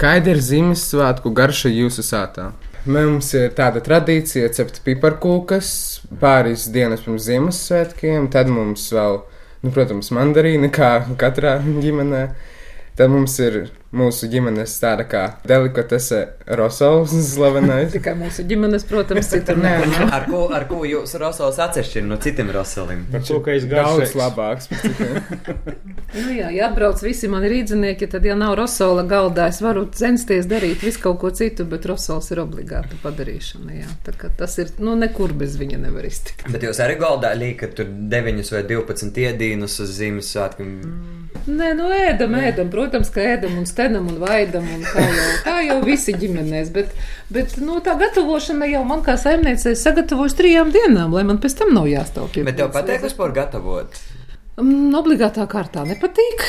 Kāda 0.02 0.34
ir 0.34 0.42
Ziemassvētku 0.42 1.30
garša 1.36 1.70
jūsu 1.70 2.04
sātā? 2.04 2.50
Mums 2.90 3.32
ir 3.38 3.54
tāda 3.58 3.82
tradīcija 3.86 4.50
cept 4.54 4.82
piparkūkas 4.86 5.70
pāris 6.22 6.68
dienas 6.74 7.02
pirms 7.06 7.26
Ziemassvētkiem, 7.30 8.28
tad 8.34 8.50
mums 8.54 8.86
vēl 8.94 9.22
ir 9.22 9.35
nu, 9.66 9.74
protams, 9.74 10.12
mandarīni, 10.16 10.70
kā 10.74 10.92
katrā 11.20 11.58
ģimenē. 11.66 12.26
Tad 12.96 13.12
mums 13.12 13.34
ir 13.44 13.56
mūsu 13.96 14.30
ģimenes 14.32 14.72
tāda 14.80 15.04
kā 15.08 15.22
delikatese 15.48 16.22
Rosols 16.60 17.12
slavenais. 17.34 17.90
Tikai 17.92 18.14
mūsu 18.16 18.46
ģimenes, 18.48 18.86
protams, 18.88 19.28
citur 19.34 19.60
nē. 19.60 19.74
ar, 20.06 20.28
ko, 20.30 20.46
ar 20.56 20.64
ko 20.70 20.80
jūs 20.88 21.18
Rosols 21.20 21.60
atšķirat 21.64 22.08
no 22.08 22.16
citiem 22.24 22.54
Rosoliem? 22.56 23.04
Par 23.12 23.26
to, 23.28 23.42
ka 23.44 23.56
es 23.56 23.68
daudz 23.68 24.16
labāks. 24.16 24.70
nu 26.22 26.38
jā, 26.38 26.54
ja 26.56 26.70
atbrauc 26.70 27.04
visi 27.04 27.28
mani 27.32 27.52
rīdzinieki, 27.52 28.08
tad, 28.16 28.28
ja 28.28 28.38
nav 28.40 28.56
Rosola 28.62 29.04
galdā, 29.12 29.50
es 29.52 29.60
varu 29.66 29.88
censties 29.92 30.48
darīt 30.48 30.88
visu 30.88 31.04
kaut 31.04 31.20
ko 31.26 31.34
citu, 31.36 31.68
bet 31.68 31.88
Rosols 31.92 32.32
ir 32.32 32.46
obligāta 32.46 32.96
padarīšana. 33.04 33.76
Jā. 33.82 33.92
Tā 34.08 34.16
kā 34.24 34.32
tas 34.40 34.56
ir, 34.64 34.72
nu, 34.80 34.96
nekur 35.00 35.36
bez 35.36 35.60
viņa 35.60 35.84
nevar 35.84 36.08
iztikt. 36.08 36.48
Bet 36.48 36.64
jūs 36.64 36.80
arī 36.84 36.96
galdā 37.04 37.36
līkat 37.36 37.76
tur 37.76 37.92
9 37.92 38.56
vai 38.56 38.66
12 38.72 39.24
iedīnus 39.28 39.82
uz 39.84 39.96
Ziemassvētkiem? 40.00 40.76
Mm. 40.80 41.25
Nē, 41.46 41.76
nu 41.78 41.92
ēdam, 41.94 42.34
ēdam, 42.42 42.72
protams, 42.74 43.12
ka 43.14 43.22
ēdam 43.36 43.60
un 43.60 43.68
stenam 43.70 44.08
un 44.10 44.18
vaidam 44.18 44.66
un 44.66 44.82
kā 44.82 45.04
jau, 45.06 45.26
kā 45.46 45.56
jau 45.68 45.78
visi 45.86 46.16
ģimenēs, 46.18 46.72
bet, 46.74 46.96
bet 47.30 47.54
nu, 47.62 47.78
tā 47.86 47.94
gatavošana 48.02 48.66
jau 48.72 48.82
man 48.90 49.04
kā 49.06 49.14
saimniecei 49.22 49.76
sagatavojas 49.78 50.34
trijām 50.40 50.74
dienām, 50.74 51.14
lai 51.14 51.26
man 51.30 51.38
pēc 51.44 51.60
tam 51.62 51.76
nav 51.78 51.86
jāstāv. 51.92 52.32
Bet 52.50 52.58
tev 52.58 52.74
patīk 52.74 53.06
vispār 53.06 53.36
gatavot? 53.38 54.02
Um, 54.58 54.90
obligātā 54.98 55.46
kārtā 55.52 55.86
nepatīk. 55.86 56.48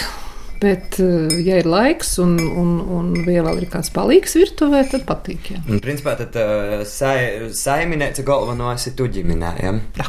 Bet, 0.63 0.97
eh, 1.05 1.35
ja 1.45 1.59
ir 1.61 1.67
laiks 1.69 2.15
un, 2.23 2.39
un, 2.41 2.77
un 2.81 3.11
vēl 3.27 3.51
ir 3.61 3.67
kāds 3.69 3.93
palīgs 3.93 4.39
virtuvē, 4.39 4.87
tad 4.89 5.05
patīk. 5.05 5.51
Jā. 5.53 5.61
Un, 5.69 5.83
principā, 5.85 6.17
tad 6.17 6.39
uh, 6.41 6.79
sai, 6.89 7.51
saimniece 7.53 8.25
galveno 8.25 8.73
esi 8.73 8.97
tu 8.97 9.11
ģimenē. 9.13 9.53
Ja? 9.61 9.75
Jā. 10.01 10.09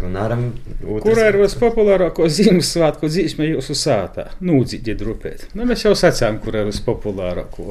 Gunaram, 0.00 0.42
Kurā 0.80 1.28
ir 1.30 1.36
vispopulārāko 1.40 2.28
Ziemassvētku 2.32 3.08
dzīsme 3.10 3.44
jūsu 3.50 3.74
sātā? 3.78 4.24
Nūdzīti 4.44 4.94
drupēt. 4.98 5.38
Nu, 5.54 5.60
mēs 5.68 5.84
jau 5.86 5.94
sacām, 5.98 6.34
kur 6.42 6.52
ir 6.58 6.64
vispopulārāko. 6.70 7.66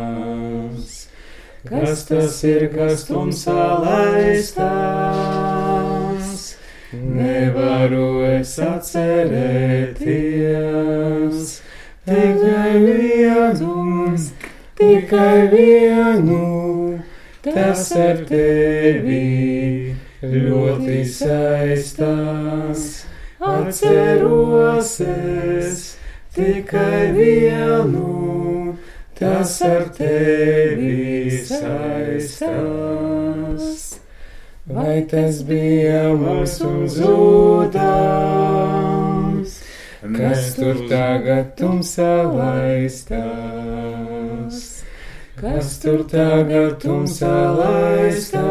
Kas 1.67 2.05
tas 2.07 2.43
ir, 2.47 2.61
kas 2.71 3.03
tumsā 3.09 3.63
laistās? 3.83 5.27
Nevaru 6.95 8.23
es 8.37 8.53
atcerēties 8.63 11.56
tikai 12.07 12.79
vienu, 12.85 14.15
tikai 14.79 15.39
vienu, 15.51 17.03
tas 17.43 17.91
ar 17.91 18.23
tevi 18.29 19.91
ļoti 20.23 21.03
saistās. 21.11 23.03
Atceros 23.43 25.01
es 25.03 25.99
tikai 26.35 27.11
vienu, 27.17 28.77
tas 29.19 29.61
ar 29.67 29.83
tevi 29.99 31.31
saistās. 31.51 33.67
Vai 34.67 34.99
tas 35.11 35.43
bija 35.47 36.15
mūsu 36.15 36.87
zudams? 36.91 38.96
Kas 40.01 40.53
tur 40.53 40.75
tagad 40.89 41.55
tumsā 41.57 42.23
laistās, 42.29 43.23
kas 45.39 45.79
tur 45.81 46.03
tagad 46.11 46.75
tumsā 46.83 47.55
laistās, 47.57 48.49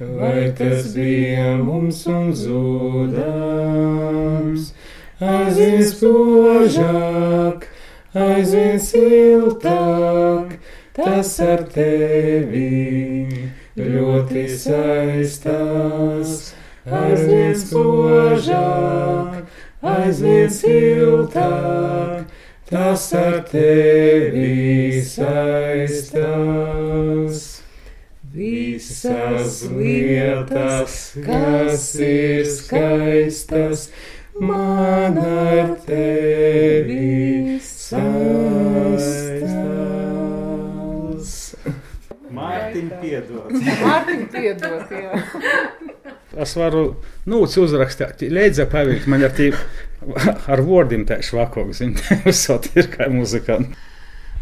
vai 0.00 0.52
tas 0.58 0.88
bija 0.96 1.56
mums 1.62 2.06
un 2.10 2.32
zudams, 2.34 3.02
aizvien 5.22 5.84
spožāk, 5.86 7.66
aizvien 8.18 8.80
siltāk, 8.82 10.58
tas 10.98 11.38
ar 11.46 11.62
tevi 11.70 13.46
ļoti 13.78 14.48
saistās 14.50 16.51
aizvien 16.90 17.54
spožāk, 17.54 19.44
aizvien 19.82 20.50
siltāk, 20.50 22.24
tas 22.70 23.12
ar 23.14 23.42
tevi 23.50 25.02
saistās. 25.06 26.30
Visas 28.32 29.62
lietas, 29.68 31.12
kas 31.20 31.94
ir 32.00 32.46
skaistas, 32.48 33.90
man 34.40 35.18
ar 35.20 35.76
tevi 35.84 37.60
saistās. 37.60 38.72
Mārtiņ 42.32 42.88
piedod. 43.04 43.52
Mārtiņ 43.52 44.26
piedod, 44.32 44.88
jā. 44.96 45.12
Es 46.40 46.54
varu 46.56 46.96
nūci 47.28 47.60
uzrakstīt, 47.60 48.22
leidza 48.32 48.64
pavilkt 48.70 49.06
man 49.10 49.24
ar 49.26 49.32
tī, 49.36 49.50
ar 50.48 50.62
vārdiem 50.64 51.04
tā 51.08 51.18
švakok, 51.22 51.72
zin, 51.76 51.96
uzsot 52.26 52.70
ir 52.78 52.88
kā 52.94 53.08
muzikanti. 53.12 53.76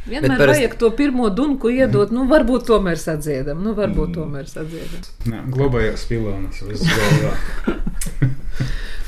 Vienmēr 0.08 0.38
parasti- 0.40 0.62
vajag 0.64 0.74
to 0.80 0.88
pirmo 0.96 1.28
dunku 1.28 1.68
iedot, 1.74 2.10
nu 2.14 2.24
varbūt 2.30 2.64
tomēr 2.70 2.96
sadziedam, 2.98 3.60
nu 3.62 3.74
varbūt 3.76 4.14
tomēr 4.16 4.46
sadziedam. 4.48 5.02
Nē, 5.28 5.42
glabājās 5.52 6.06
pilonas 6.08 6.62
viss 6.64 6.86
galvā. 6.88 7.34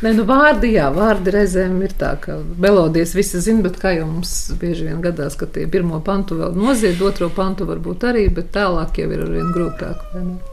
Nē, 0.02 0.10
nu 0.18 0.24
vārdi, 0.26 0.72
jā, 0.74 0.88
vārdi 0.92 1.30
reizēm 1.32 1.76
ir 1.86 1.92
tā, 1.96 2.16
ka 2.20 2.36
melodijas 2.60 3.14
visi 3.14 3.40
zina, 3.40 3.62
bet 3.62 3.78
kā 3.80 3.94
jau 3.96 4.08
mums 4.10 4.32
bieži 4.60 4.88
vien 4.90 5.00
gadās, 5.04 5.36
ka 5.38 5.46
tie 5.46 5.68
pirmo 5.70 6.00
pantu 6.04 6.40
vēl 6.42 6.56
nozied, 6.58 7.00
otro 7.06 7.30
pantu 7.30 7.68
varbūt 7.70 8.08
arī, 8.10 8.26
bet 8.34 8.50
tālāk 8.56 8.98
jau 8.98 9.08
ir 9.14 9.22
arvien 9.22 9.52
grūtāk. 9.54 10.02
vai 10.12 10.24
ne? 10.26 10.51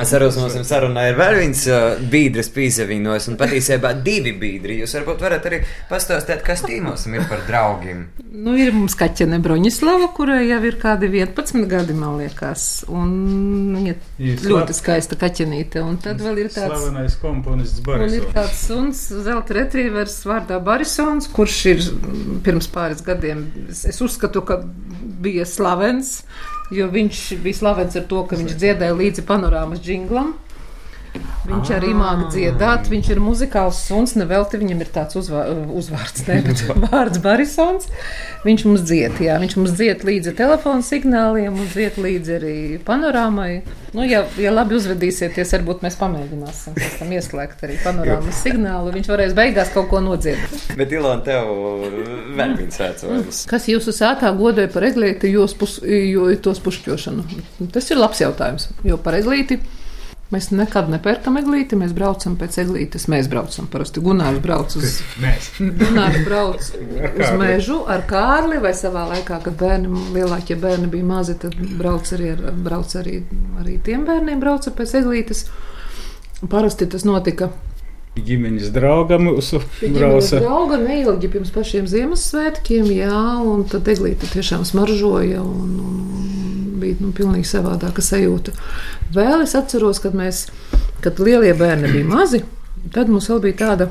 Es 0.00 0.12
arī 0.16 0.28
mums 0.36 0.56
sarunā 0.68 1.06
ir 1.10 1.16
vēl 1.16 1.38
viens 1.40 1.62
uh, 1.70 1.96
biedrs 2.12 2.50
pīzavīnos, 2.52 3.28
un 3.30 3.38
patiesībā 3.40 3.94
divi 4.04 4.34
biedri. 4.36 4.80
Jūs 4.82 4.96
varbūt 4.98 5.24
varat 5.24 5.48
arī 5.48 5.60
pastāstīt, 5.90 6.42
kas 6.44 6.64
tīmos 6.66 7.06
ir 7.08 7.24
par 7.30 7.44
draugiem. 7.48 8.04
Nu, 8.26 8.56
ir 8.60 8.74
mums 8.76 8.96
kaķene 8.98 9.38
Broņislava, 9.44 10.10
kurai 10.16 10.42
jau 10.50 10.60
ir 10.68 10.76
kādi 10.80 11.08
11 11.12 11.64
gadi, 11.70 11.96
man 11.96 12.18
liekas, 12.20 12.66
un 12.92 13.14
viņa 13.76 13.96
Ir 14.16 14.40
ļoti 14.48 14.76
skaista 14.76 15.16
kaķenīte, 15.20 15.80
un 15.84 15.98
tad 16.00 16.20
vēl 16.24 16.42
ir 16.44 16.50
tāds. 16.52 16.72
Slavenais 16.72 17.16
komponists 17.20 17.82
Un 17.86 18.14
ir 18.16 18.28
tāds 18.34 18.60
suns, 18.68 19.02
zelta 19.26 19.56
retrīvers 19.58 20.18
vārdā 20.28 20.58
Barisons, 20.64 21.28
kurš 21.32 21.58
ir 21.72 21.82
pirms 22.44 22.68
pāris 22.72 23.04
gadiem, 23.06 23.46
es 23.72 23.84
es 23.88 24.00
uzskatu, 24.04 24.42
ka 24.46 24.60
bija 25.22 25.46
slavens, 25.48 26.20
jo 26.70 26.88
viņš 26.90 27.22
bija 27.44 27.60
slavens 27.60 27.96
ar 27.98 28.06
to, 28.10 28.24
ka 28.26 28.38
viņš 28.38 28.56
dziedāja 28.58 28.96
līdzi 28.96 29.26
panorāmas 29.28 29.82
džinglam. 29.84 30.34
Viņš 31.46 31.72
arī 31.76 31.92
māca 31.96 32.28
dziedāt, 32.32 32.90
viņš 32.90 33.10
ir 33.14 33.20
muzikāls 33.22 33.80
suns, 33.86 34.16
nevelti 34.18 34.60
viņam 34.60 34.82
ir 34.82 34.90
tāds 34.94 35.18
uzvā, 35.18 35.44
uzvārds, 35.78 36.24
ne, 36.26 36.40
bet 36.46 36.62
vārds 36.86 37.20
Barisons. 37.22 37.88
Viņš 38.46 38.66
mums 38.68 38.84
dzied, 38.86 39.20
jā, 39.22 39.38
viņš 39.42 39.56
mums 39.58 39.74
dzied 39.78 40.04
līdzi 40.06 40.34
telefona 40.38 40.84
signāliem 40.86 41.54
un 41.54 41.68
dzied 41.72 41.98
līdzi 42.02 42.36
arī 42.38 42.56
panorāmai. 42.86 43.50
Nu, 43.96 44.04
ja, 44.04 44.24
ja 44.40 44.50
labi 44.52 44.76
uzvedīsieties, 44.76 45.54
varbūt 45.56 45.84
mēs 45.86 45.96
pamēģināsim 46.00 46.74
pēc 46.76 46.98
tam 47.00 47.14
ieslēgt 47.16 47.62
arī 47.64 47.78
panorāmas 47.80 48.42
signālu. 48.44 48.92
Viņš 48.92 49.08
varēs 49.08 49.32
beigās 49.38 49.70
kaut 49.72 49.88
ko 49.92 50.02
nodziedāt. 50.04 50.52
Bet, 50.76 50.92
Ilona, 50.92 51.22
tev 51.24 51.48
vēl 52.36 52.56
viens 52.58 52.82
vecums. 52.82 53.40
Kas 53.48 53.70
jūsu 53.70 53.94
sētā 53.96 54.34
godēja 54.36 54.72
par 54.74 54.84
eglīti, 54.90 55.32
jūs 55.32 55.56
pus, 55.56 55.78
jo 55.86 56.28
tos 56.44 56.60
pušķošanu? 56.66 57.24
Tas 57.72 57.88
ir 57.90 58.02
labs 58.02 58.20
jautājums, 58.20 58.68
jo 58.84 59.00
par 59.00 59.16
eglīti. 59.22 59.62
Mēs 60.34 60.48
nekad 60.50 60.88
nepērkam 60.90 61.36
eglīti, 61.38 61.76
mēs 61.78 61.92
braucam 61.94 62.34
pēc 62.38 62.56
eglītes. 62.64 63.04
Mēs 63.12 63.28
braucam 63.30 63.68
parasti. 63.70 64.02
Gunārs 64.02 64.40
brauc 64.42 64.74
uz. 64.74 64.96
Gunārs 65.60 66.18
brauc 66.26 66.66
uz 66.66 67.30
mežu 67.38 67.78
ar 67.86 68.02
kārli 68.10 68.58
vai 68.62 68.72
savā 68.74 69.04
laikā, 69.12 69.38
kad 69.44 69.54
bērni, 69.60 69.92
lielākie 70.16 70.58
bērni 70.58 70.90
bija 70.90 71.06
mazi, 71.06 71.36
tad 71.38 71.54
brauc 71.78 72.10
arī, 72.16 72.32
ar, 72.34 72.42
brauc 72.66 72.96
arī, 72.98 73.20
arī 73.62 73.78
tiem 73.86 74.02
bērniem 74.08 74.42
brauca 74.42 74.74
pēc 74.74 74.96
eglītes. 75.02 75.46
Parasti 76.50 76.90
tas 76.90 77.06
notika 77.06 77.52
Ģimenes 78.16 78.70
draugam 78.72 79.26
mūsu 79.28 79.60
Ģimenes 79.80 79.98
brauca. 79.98 80.40
drauga 80.40 80.78
neilgi 80.80 81.28
pirms 81.30 81.52
pašiem 81.52 81.88
Ziemassvētkiem, 81.90 82.88
jā, 82.96 83.22
un 83.44 83.66
tad 83.68 83.88
eglīte 83.92 84.28
tiešām 84.32 84.64
smaržoja 84.68 85.42
un, 85.44 85.74
un 85.84 86.80
bija 86.80 86.96
nu, 87.02 87.12
pilnīgi 87.16 87.48
savādāka 87.50 88.04
sajūta. 88.04 88.54
Vēl 89.14 89.44
es 89.44 89.52
atceros, 89.58 90.00
kad 90.02 90.16
mēs, 90.16 90.46
kad 91.04 91.20
lielie 91.20 91.52
bērni 91.58 91.92
bija 91.92 92.08
mazi, 92.08 92.42
tad 92.94 93.12
mums 93.12 93.28
vēl 93.30 93.42
bija 93.44 93.60
tāda, 93.62 93.90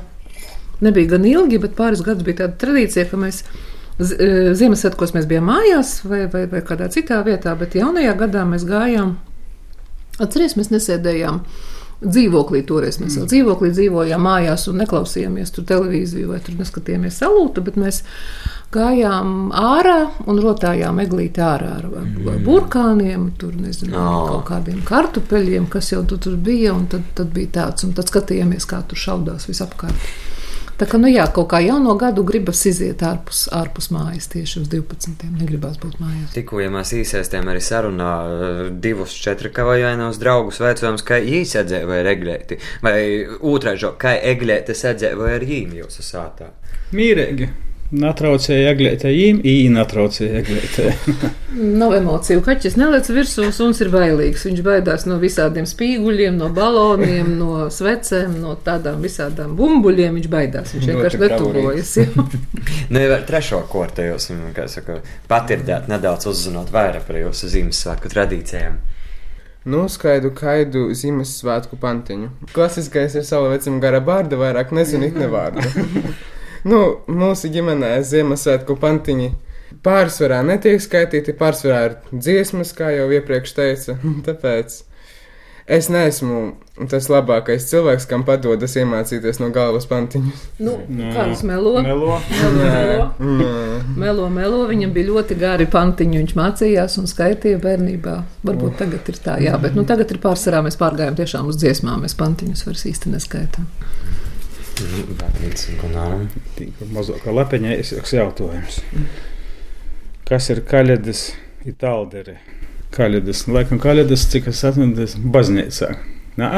nebija 0.85 1.15
gan 1.15 1.29
ilgi, 1.29 1.61
bet 1.61 1.77
pāris 1.77 2.03
gadus 2.05 2.25
bija 2.25 2.43
tāda 2.43 2.59
tradīcija, 2.65 3.07
ka 3.11 3.21
mēs 3.21 3.43
e, 3.45 4.57
Ziemassvētkos 4.57 5.15
mēs 5.15 5.29
bijām 5.29 5.47
mājās 5.51 5.99
vai, 6.09 6.25
vai, 6.33 6.47
vai 6.51 6.65
kādā 6.65 6.89
citā 6.93 7.21
vietā, 7.27 7.53
bet 7.59 7.77
jaunajā 7.77 8.17
gadā 8.25 8.45
mēs 8.49 8.65
gājām. 8.67 9.15
Atcerieties, 10.15 10.57
mēs 10.57 10.71
nesēdējām 10.71 11.41
dzīvoklī. 12.03 12.61
Toreiz 12.67 12.99
mēs 13.01 13.17
vēl 13.19 13.29
dzīvoklī 13.31 13.71
dzīvojām 13.75 14.25
mājās 14.25 14.67
un 14.71 14.81
neklausījāmies 14.83 15.53
tur 15.55 15.67
televīziju 15.69 16.33
vai 16.33 16.41
tur 16.43 16.59
neskatījāmies 16.59 17.21
salūtu, 17.21 17.63
bet 17.65 17.79
mēs 17.79 18.01
gājām 18.75 19.53
ārā 19.55 19.97
un 20.27 20.41
rotājām 20.43 20.99
eglīti 21.05 21.43
ārā 21.43 21.71
ar, 21.79 21.87
ar, 22.01 22.11
ar 22.33 22.39
burkāniem, 22.45 23.29
tur 23.39 23.55
nezinu, 23.59 23.95
Ā. 23.95 24.05
kaut 24.31 24.45
kādiem 24.49 24.83
kartupeļiem, 24.87 25.69
kas 25.71 25.93
jau 25.93 26.03
tu 26.07 26.19
tur 26.21 26.35
bija, 26.35 26.75
un 26.75 26.87
tad, 26.91 27.07
tad 27.17 27.31
bija 27.35 27.53
tāds, 27.61 27.87
un 27.87 27.95
tad 27.97 28.11
skatījāmies, 28.11 28.67
kā 28.69 28.81
tur 28.89 28.99
šaudās 28.99 29.47
visapkārt. 29.51 30.09
Tā 30.75 30.87
kā, 30.91 30.99
nu 30.99 31.07
jā, 31.07 31.23
kaut 31.31 31.47
kā 31.53 31.61
jauno 31.63 31.93
gadu 31.99 32.25
gribas 32.27 32.65
iziet 32.67 32.99
ārpus, 33.07 33.45
ārpus 33.55 33.87
mājas 33.95 34.27
tieši 34.33 34.57
uz 34.59 34.71
12. 34.73 35.23
Negribās 35.39 35.77
būt 35.79 36.01
mājās. 36.01 36.33
Tikko 36.35 36.59
ja 36.59 36.71
mēs 36.73 36.91
īsēstiem 36.97 37.47
arī 37.51 37.61
sarunā 37.63 38.11
eh, 38.25 38.63
divus 38.83 39.15
četri 39.15 39.53
kavajainos 39.55 40.19
draugus 40.19 40.59
veicojums, 40.59 41.05
īsi 41.05 41.61
atzēja 41.61 41.87
vai 41.87 42.01
reglēti, 42.03 42.59
vai 42.83 42.97
otrāžo, 43.39 43.93
kā 44.01 44.17
eglēti 44.33 44.75
sadzēja 44.75 45.15
vai 45.19 45.37
ar 45.37 45.47
jīm 45.47 45.77
jūsu 45.79 46.03
sātā. 46.03 46.51
Mīrīgi. 46.95 47.47
Natraucēja 47.93 48.71
eglētē, 48.73 49.11
jīm, 49.13 49.43
ī 49.45 49.67
natraucēja 49.69 50.39
eglētē. 50.39 50.87
Nav 51.81 51.93
emociju. 51.99 52.41
Kaķis 52.41 52.79
neliec 52.81 53.05
virsū, 53.13 53.45
suns 53.53 53.77
ir 53.85 53.91
bailīgs. 53.93 54.47
Viņš 54.47 54.63
baidās 54.65 55.05
no 55.05 55.19
visādiem 55.21 55.67
spīguļiem, 55.69 56.33
no 56.39 56.49
baloniem, 56.55 57.35
no 57.37 57.67
svecēm, 57.69 58.39
no 58.41 58.55
tādām 58.65 59.05
visādām 59.05 59.53
bumbuļiem. 59.59 60.17
Viņš 60.17 60.31
baidās. 60.33 60.73
Viņš 60.73 60.89
vienkārši 60.91 61.21
netuvojas. 61.27 61.93
jā. 62.01 62.09
Nu, 62.89 63.05
ar 63.05 63.29
trešo 63.29 63.61
kortu 63.69 64.09
jūs, 64.09 64.31
mm, 64.33 64.51
kā 64.57 64.65
saka, 64.71 64.99
patirdēt 65.29 65.85
nedaudz 65.91 66.25
uzzinot 66.33 66.73
vairāk 66.73 67.05
par 67.05 67.21
jūsu 67.21 67.53
Ziemassvētku 67.53 68.09
tradīcijām. 68.17 68.81
Noskaidu 69.69 70.33
kaidu 70.33 70.87
Ziemassvētku 70.97 71.77
pantiņu. 71.81 72.33
Klasiskais 72.53 73.13
ir 73.17 73.29
sava 73.29 73.53
vecuma 73.53 73.77
gara 73.81 74.01
bārda, 74.01 74.41
vairāk 74.41 74.73
nezinu 74.73 75.13
it 75.13 75.21
nevārdu. 75.21 75.69
nu, 76.65 76.81
mūsu 77.07 77.51
ģimenē 77.53 77.95
Ziemassvētku 78.05 78.77
pantiņi 78.81 79.31
pārsvarā 79.85 80.41
netiek 80.45 80.81
skaitīti, 80.81 81.37
pārsvarā 81.37 81.85
ir 81.89 81.95
dziesmas, 82.11 82.73
kā 82.77 82.91
jau 82.95 83.07
iepriekš 83.13 83.55
teica. 83.57 83.97
Tāpēc 84.27 84.81
es 85.65 85.89
neesmu 85.89 86.41
tas 86.91 87.07
labākais 87.09 87.65
cilvēks, 87.69 88.05
kam 88.09 88.25
padodas 88.27 88.75
iemācīties 88.77 89.39
no 89.41 89.49
galvas 89.55 89.87
pantiņus. 89.89 90.43
Nu, 90.59 90.75
Nē. 90.91 91.11
Kāds 91.15 91.41
melo? 91.47 91.77
Melo. 91.85 92.17
Melo, 92.51 93.07
melo. 93.95 94.27
Melo, 94.29 94.59
viņam 94.69 94.93
bija 94.95 95.09
ļoti 95.13 95.39
gari 95.39 95.69
pantiņi. 95.71 96.21
Viņš 96.21 96.35
mācījās 96.37 96.99
un 97.01 97.09
skaitīja 97.09 97.61
bērnībā. 97.63 98.17
Varbūt 98.45 98.77
tagad 98.83 99.09
ir 99.13 99.21
tā, 99.23 99.39
jā, 99.43 99.55
bet 99.61 99.77
nu, 99.77 99.87
tagad 99.87 100.11
ir 100.11 100.21
pārsvarā. 100.23 100.61
Mēs 100.67 100.77
pārgājām 100.81 101.17
tiešām 101.21 101.49
uz 101.49 101.61
dziesmām. 101.61 102.03
Mēs 102.05 102.17
pantiņus 102.19 102.67
vairs 102.67 102.85
īsti 102.91 103.15
neskaitām. 103.15 103.69
Vārds 104.75 105.69
Gunaram. 105.79 106.25
Tīka 106.57 106.85
mazākā 106.91 107.31
lapiņā 107.31 107.77
ir 107.79 108.09
jautājums. 108.17 108.81
Kas 110.27 110.49
ir 110.51 110.59
kaļedes 110.67 111.21
itāldere? 111.69 112.39
Kaļedes, 112.95 113.45
nu, 113.47 113.55
laikam 113.55 113.79
kaļedes, 113.79 114.25
cik 114.31 114.49
es 114.51 114.63
atceros, 114.67 115.15
baznīcā. 115.31 115.93
Nā, 116.39 116.49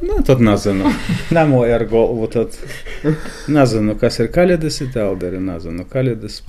nu 0.00 0.22
tad 0.24 0.40
nezinu. 0.44 0.92
Nemoju 1.36 1.76
ar 1.76 1.84
galvu, 1.90 2.30
tad 2.32 2.56
nezinu, 3.52 3.96
kas 4.00 4.20
ir 4.24 4.32
kaļedes 4.32 4.80
itāldere, 4.86 5.40
nezinu, 5.42 5.84
kaļedes. 5.92 6.40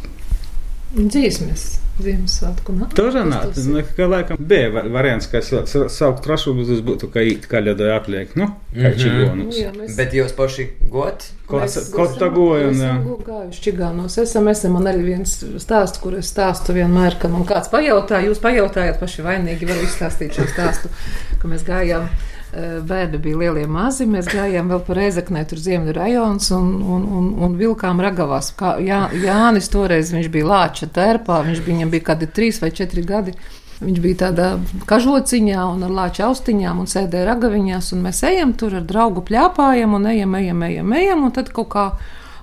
Dzīsmes. 0.96 1.68
Ziemassvētku 1.98 2.76
naktī. 2.78 2.94
Tur 3.00 3.08
runāt, 3.10 3.56
nu, 3.66 3.82
ka 3.98 4.06
laikam 4.06 4.38
bija 4.50 4.68
var, 4.76 4.90
variants, 4.94 5.26
ka 5.32 5.42
saukt 5.42 6.22
trašu 6.26 6.54
būs 6.54 6.84
būtu, 6.86 7.10
ka 7.10 7.24
it 7.26 7.48
kā 7.50 7.58
ļada 7.64 7.90
apliek, 7.96 8.36
nu, 8.38 8.52
kā 8.76 8.92
mhm. 8.92 9.00
čigonus. 9.02 9.58
Nu, 9.74 9.88
Bet 9.98 10.14
jūs 10.14 10.36
paši 10.38 10.68
got? 10.94 11.26
Kaut 11.50 12.20
tā 12.22 12.30
goja, 12.34 12.70
nē. 12.76 12.92
Gājuši 13.26 13.66
čiganos. 13.66 14.20
Esam, 14.22 14.50
esam, 14.52 14.78
man 14.78 14.92
arī 14.92 15.08
viens 15.16 15.34
stāsts, 15.64 15.98
kur 16.04 16.20
es 16.20 16.30
stāstu 16.30 16.76
vienmēr, 16.78 17.18
ka 17.22 17.32
man 17.34 17.48
kāds 17.50 17.72
pajautā, 17.74 18.22
jūs 18.28 18.44
pajautājat 18.44 19.02
paši 19.02 19.26
vainīgi, 19.26 19.70
varu 19.70 19.88
izstāstīt 19.88 20.38
šo 20.38 20.46
stāstu, 20.52 20.94
ka 21.42 21.50
mēs 21.50 21.66
gājām 21.66 22.12
eh, 22.58 22.80
Bērni 22.88 23.20
bija 23.22 23.42
lielie 23.44 23.68
mazi, 23.70 24.08
mēs 24.10 24.30
gājām 24.32 24.72
vēl 24.74 24.82
par 24.88 25.00
Reizeknē, 25.00 25.44
tur 25.48 25.62
ziemeļu 25.62 25.94
rajons 25.96 26.50
un, 26.58 26.74
un, 26.82 27.06
un, 27.20 27.30
un 27.46 27.56
vilkām 27.60 28.02
ragavās. 28.04 28.52
Kā 28.58 28.76
Jā, 28.84 29.06
Jānis 29.14 29.70
toreiz 29.74 30.12
viņš 30.16 30.32
bija 30.34 30.50
lāča 30.50 30.90
tērpā, 30.94 31.40
viņš 31.46 31.64
bija, 31.64 31.76
viņam 31.76 31.94
bija 31.94 32.08
kādi 32.12 32.30
trīs 32.34 32.62
vai 32.64 32.74
četri 32.76 33.06
gadi. 33.08 33.36
Viņš 33.78 34.00
bija 34.02 34.18
tādā 34.24 34.48
kažociņā 34.90 35.66
un 35.76 35.86
ar 35.86 35.92
lāča 35.94 36.26
austiņām 36.32 36.80
un 36.82 36.90
sēdēja 36.90 37.28
ragaviņās, 37.30 37.92
un 37.94 38.02
mēs 38.08 38.24
ejam 38.26 38.56
tur 38.58 38.80
ar 38.80 38.88
draugu 38.90 39.22
pļāpājam 39.28 39.94
un 40.00 40.10
ejam, 40.10 40.34
ejam, 40.40 40.64
ejam, 40.66 40.96
ejam, 40.98 41.28
un 41.28 41.36
tad 41.36 41.54
kaut 41.54 41.70
kā 41.76 41.86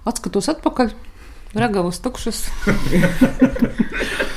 atskatos 0.07 0.53
atpakaļ, 0.55 0.95
ragavas 1.59 1.99
tukšas. 2.05 2.47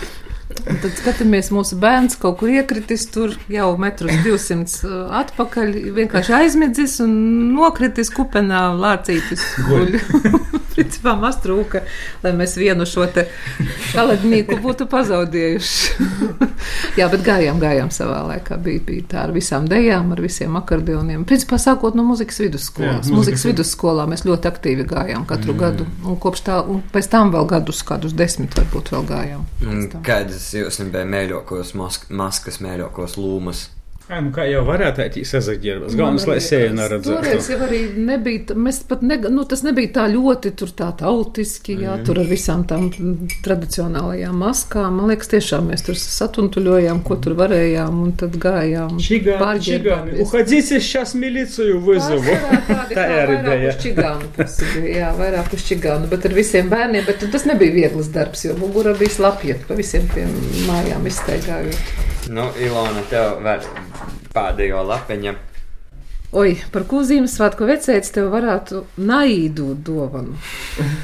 Un 0.77 0.81
tad 0.83 0.93
skatāmies, 0.93 1.47
mūsu 1.49 1.73
bērns 1.81 2.19
kaut 2.21 2.35
kur 2.37 2.51
iekritis 2.53 3.07
tur 3.09 3.31
jau 3.49 3.71
metrus 3.81 4.19
200 4.21 4.75
uh, 4.85 4.99
atpakaļ, 5.23 5.71
vienkārši 5.95 6.35
aizmidzis 6.37 6.99
un 7.01 7.15
nokritis 7.55 8.13
kupenā 8.13 8.61
lācītis. 8.77 9.41
principā 10.77 11.15
maz 11.19 11.39
trūka, 11.43 11.83
lai 12.23 12.33
mēs 12.37 12.55
vienu 12.59 12.87
šo 12.89 13.07
te 13.13 13.27
kalendnīku 13.93 14.59
būtu 14.63 14.87
pazaudējuši. 14.91 16.07
Jā, 16.99 17.07
bet 17.11 17.23
gājām, 17.25 17.59
gājām 17.61 17.91
savā 17.93 18.23
laikā. 18.31 18.57
Bija, 18.63 18.81
bija 18.87 19.07
tā 19.13 19.23
ar 19.25 19.33
visām 19.35 19.67
dejām, 19.69 20.11
ar 20.15 20.21
visiem 20.23 20.57
akordioniem. 20.59 21.25
Principā 21.29 21.59
sākot 21.61 21.97
no 21.97 22.05
muzikas 22.07 22.41
vidusskolas. 22.41 23.09
Jā, 23.09 23.15
muzikas 23.15 23.45
vidusskolā 23.49 24.07
mēs 24.09 24.25
ļoti 24.27 24.51
aktīvi 24.51 24.87
gājām 24.89 25.27
katru 25.29 25.53
mm. 25.53 25.61
gadu. 25.61 25.87
Un 26.07 26.19
kopš 26.21 26.43
tā, 26.47 26.59
un 26.65 26.83
pēc 26.93 27.09
tam 27.13 27.33
vēl 27.35 27.49
gadus, 27.49 27.83
kādus 27.87 28.15
desmit 28.17 28.57
varbūt 28.57 28.93
vēl 28.95 29.07
gājām. 29.13 29.47
Kādas 30.05 30.51
jūs 30.57 30.81
bija 30.85 31.07
mēļokos, 31.07 31.73
maskas 31.77 32.61
mēļokos 32.63 33.17
lūmas? 33.21 33.67
Ai, 34.07 34.21
nu 34.23 34.29
kā 34.31 34.45
jau 34.47 34.61
varētu 34.63 35.03
būt 35.03 35.27
sazaģērbts, 35.27 35.95
galvenais, 35.99 36.25
lai 36.29 36.37
sēja 36.39 36.69
neredzētu. 36.77 37.25
Toreiz 37.25 37.49
jau 37.51 37.57
arī 37.65 37.79
nebija, 38.07 38.55
mēs 38.55 38.79
pat, 38.87 39.01
ne, 39.03 39.17
nu 39.33 39.43
tas 39.51 39.65
nebija 39.65 39.91
tā 39.97 40.05
ļoti 40.13 40.53
tur 40.61 40.71
tā 40.79 40.87
tautiski, 41.01 41.75
jā, 41.83 41.97
mm. 41.97 42.05
tur 42.07 42.21
ar 42.21 42.29
visām 42.29 42.63
tām 42.69 42.85
tradicionālajām 43.43 44.39
maskām. 44.39 44.95
Man 45.01 45.11
liekas, 45.11 45.27
tiešām 45.35 45.67
mēs 45.73 45.83
tur 45.89 45.99
satuntuļojām, 45.99 47.03
ko 47.03 47.19
tur 47.19 47.35
varējām, 47.41 47.99
un 48.05 48.15
tad 48.23 48.39
gājām. 48.39 48.95
Čigāni, 49.03 49.65
čigāni, 49.67 50.15
uhadzicie, 50.23 50.79
šās 50.87 51.11
miliciju 51.19 51.83
vizuvu. 51.83 52.39
tā 52.95 53.07
ir 53.11 53.37
ideja. 53.41 53.75
Čigānu 53.83 54.31
pusi, 54.39 54.71
jā, 54.87 55.11
vairāk 55.19 55.51
uz 55.59 55.67
čigānu, 55.67 56.07
bet 56.07 56.31
ar 56.31 56.39
visiem 56.39 56.71
bērniem, 56.71 57.03
bet 57.11 57.27
tas 57.35 57.43
nebija 57.49 57.75
viegls 57.75 58.15
darbs, 58.15 58.47
jo 58.47 58.55
mugura 58.63 58.95
bija 58.95 59.19
slapjiet 59.19 59.67
pa 59.67 59.75
visiem 59.75 60.07
tiem 60.15 60.31
mājām 60.69 61.11
izsteigājot. 61.11 62.15
Nu, 62.27 62.49
Ilona, 62.59 63.03
tev 63.07 63.37
vēl 63.45 63.67
pēdējo 64.35 64.81
lapiņa. 64.87 65.33
Oi, 66.35 66.57
par 66.73 66.83
ko 66.89 66.99
Ziemassvētku 67.07 67.63
vecēts 67.69 68.11
tev 68.11 68.27
varētu 68.33 68.81
naidot 68.99 69.79
dāvanu? 69.87 70.35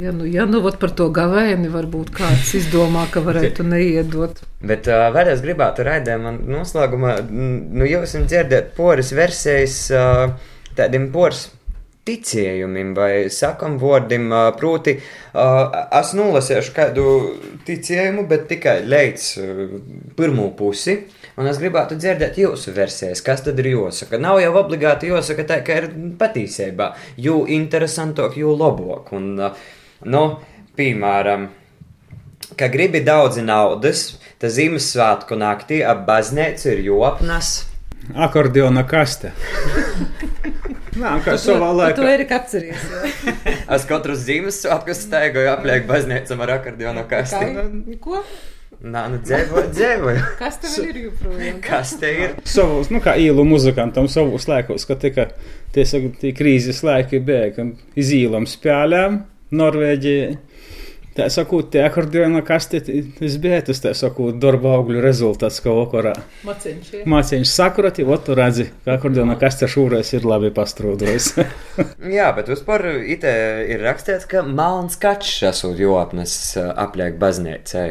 Ja 0.03 0.11
nu, 0.11 0.27
ja 0.27 0.43
nu 0.49 0.59
par 0.67 0.91
to 0.91 1.07
gavēni 1.15 1.71
varbūt 1.71 2.11
kāds 2.17 2.51
izdomā, 2.59 3.05
ka 3.11 3.23
varētu 3.23 3.63
neiedot. 3.63 4.41
Bet 4.59 4.89
uh, 4.91 5.07
vēlreiz 5.15 5.39
gribētu 5.45 5.87
raidījumā 5.87 6.35
noslēgumā, 6.41 7.15
nu 7.31 7.87
jau 7.87 8.03
esam 8.03 8.27
dzirdēt 8.27 8.75
poras 8.75 9.13
versijas 9.15 9.79
uh, 9.95 10.35
tādiem 10.75 11.07
poras 11.15 11.47
ticējumiem 12.07 12.91
vai 12.97 13.11
sakam 13.31 13.77
vārdiem. 13.81 14.27
Proti, 14.59 14.97
es 14.99 16.13
nolasīšu 16.17 16.75
kādu 16.75 17.05
ticējumu, 17.67 18.25
bet 18.29 18.47
tikai 18.51 18.81
līdz 18.83 19.27
pirmo 20.17 20.49
pusi. 20.57 20.99
Un 21.39 21.49
es 21.49 21.57
gribētu 21.57 21.97
dzirdēt 21.97 22.37
jūsu 22.37 22.75
versijas, 22.75 23.23
kas 23.25 23.41
tad 23.45 23.57
ir 23.63 23.71
jāsaka. 23.71 24.19
Nav 24.21 24.37
jau 24.43 24.51
obligāti 24.59 25.09
jāsaka 25.09 25.47
tā, 25.49 25.59
ka 25.65 25.79
ir 25.81 25.89
patīcībā, 26.19 26.91
jo 27.17 27.43
interesantāk, 27.49 28.37
jo 28.37 28.53
labāk. 28.53 29.09
Un, 29.17 29.31
nu, 30.13 30.23
piemēram, 30.77 31.47
ka 32.59 32.69
gribi 32.69 33.01
daudz 33.01 33.41
naudas, 33.41 34.11
tad 34.37 34.53
Ziemassvētku 34.53 35.39
naktī 35.41 35.81
ap 35.81 36.05
baznīcu 36.05 36.69
ir 36.75 36.83
jopnas. 36.91 37.55
Akordeona 38.13 38.83
kaste. 38.85 39.33
Nā, 40.99 41.13
kā 41.25 41.35
savā 41.41 41.69
laikā. 41.73 41.97
Tu 41.97 42.07
eri 42.09 42.25
atceries. 42.37 42.87
es 43.77 43.85
katru 43.89 44.15
Ziemassvētku 44.19 44.95
staigoju 44.97 45.53
apliek 45.53 45.87
baznīcam 45.89 46.43
ar 46.45 46.57
akordeona 46.59 47.05
kasti. 47.09 47.97
Ko? 48.03 48.21
Nā, 48.83 49.05
nu 49.07 49.19
dzēvoju, 49.23 49.69
dzēvoju. 49.71 50.23
Kas 50.39 50.57
tev 50.59 50.87
ir 50.89 50.97
joprojām? 51.05 51.59
Kas 51.63 51.93
te 52.01 52.09
ir? 52.25 52.33
Savus, 52.49 52.89
nu 52.91 52.99
kā 53.03 53.13
īlu 53.21 53.45
muzikantam 53.47 54.09
savus 54.11 54.49
laikos, 54.49 54.83
kad 54.89 54.99
tika 54.99 55.29
tie, 55.75 55.85
tie 56.19 56.33
krīzes 56.35 56.81
laiki 56.83 57.21
bēga 57.23 57.69
iz 57.95 58.11
īlam 58.17 58.47
spēlēm 58.49 59.21
Norvēģijai. 59.55 60.33
Tā 61.13 61.27
sakot, 61.29 61.67
tie 61.69 61.83
akordeona 61.85 62.39
kasti, 62.45 62.79
tas 63.19 63.35
bija 63.41 63.59
tas, 63.67 63.77
tā 63.83 63.91
sakot, 63.97 64.39
darba 64.41 64.71
augļu 64.79 65.01
rezultāts, 65.03 65.59
ka 65.61 65.75
vakarā. 65.77 66.15
Maciņš, 66.47 66.87
ja? 66.95 67.01
Maciņš 67.13 67.51
sakroti, 67.51 68.05
ot 68.15 68.25
tu 68.25 68.37
redzi, 68.37 68.65
ka 68.85 68.95
akordeona 68.97 69.35
kaste 69.37 69.69
šūrais 69.69 70.09
ir 70.17 70.25
labi 70.25 70.49
pastrūdojis. 70.55 71.27
Jā, 72.17 72.31
bet 72.33 72.49
vispār 72.49 72.87
itē 73.13 73.35
ir 73.75 73.85
rakstīts, 73.85 74.25
ka 74.31 74.41
malns 74.47 74.97
kačs 75.01 75.43
esot 75.51 75.77
jopnes 75.77 76.35
apliek 76.57 77.21
baznīcai. 77.21 77.87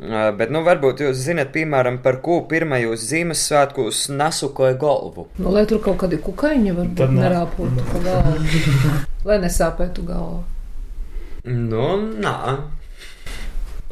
Bet, 0.00 0.48
nu, 0.48 0.64
varbūt 0.64 1.04
jūs 1.04 1.20
zinat, 1.26 1.52
piemēram, 1.54 2.00
par 2.02 2.22
ko 2.24 2.40
pirmajos 2.48 3.04
Ziemassvētkos 3.10 4.06
nasukoja 4.16 4.78
galvu. 4.80 5.28
Nu, 5.36 5.52
lai 5.52 5.66
tur 5.68 5.82
kaut 5.84 6.00
kādi 6.00 6.18
kukaiņi 6.24 6.72
varbūt 6.80 7.14
nerāpotu 7.20 7.84
pa 7.92 8.02
galvu. 8.08 8.64
lai 9.28 9.38
nesāpētu 9.44 10.08
galvu. 10.08 10.40
Nu, 11.42 11.96
nā. 11.98 12.36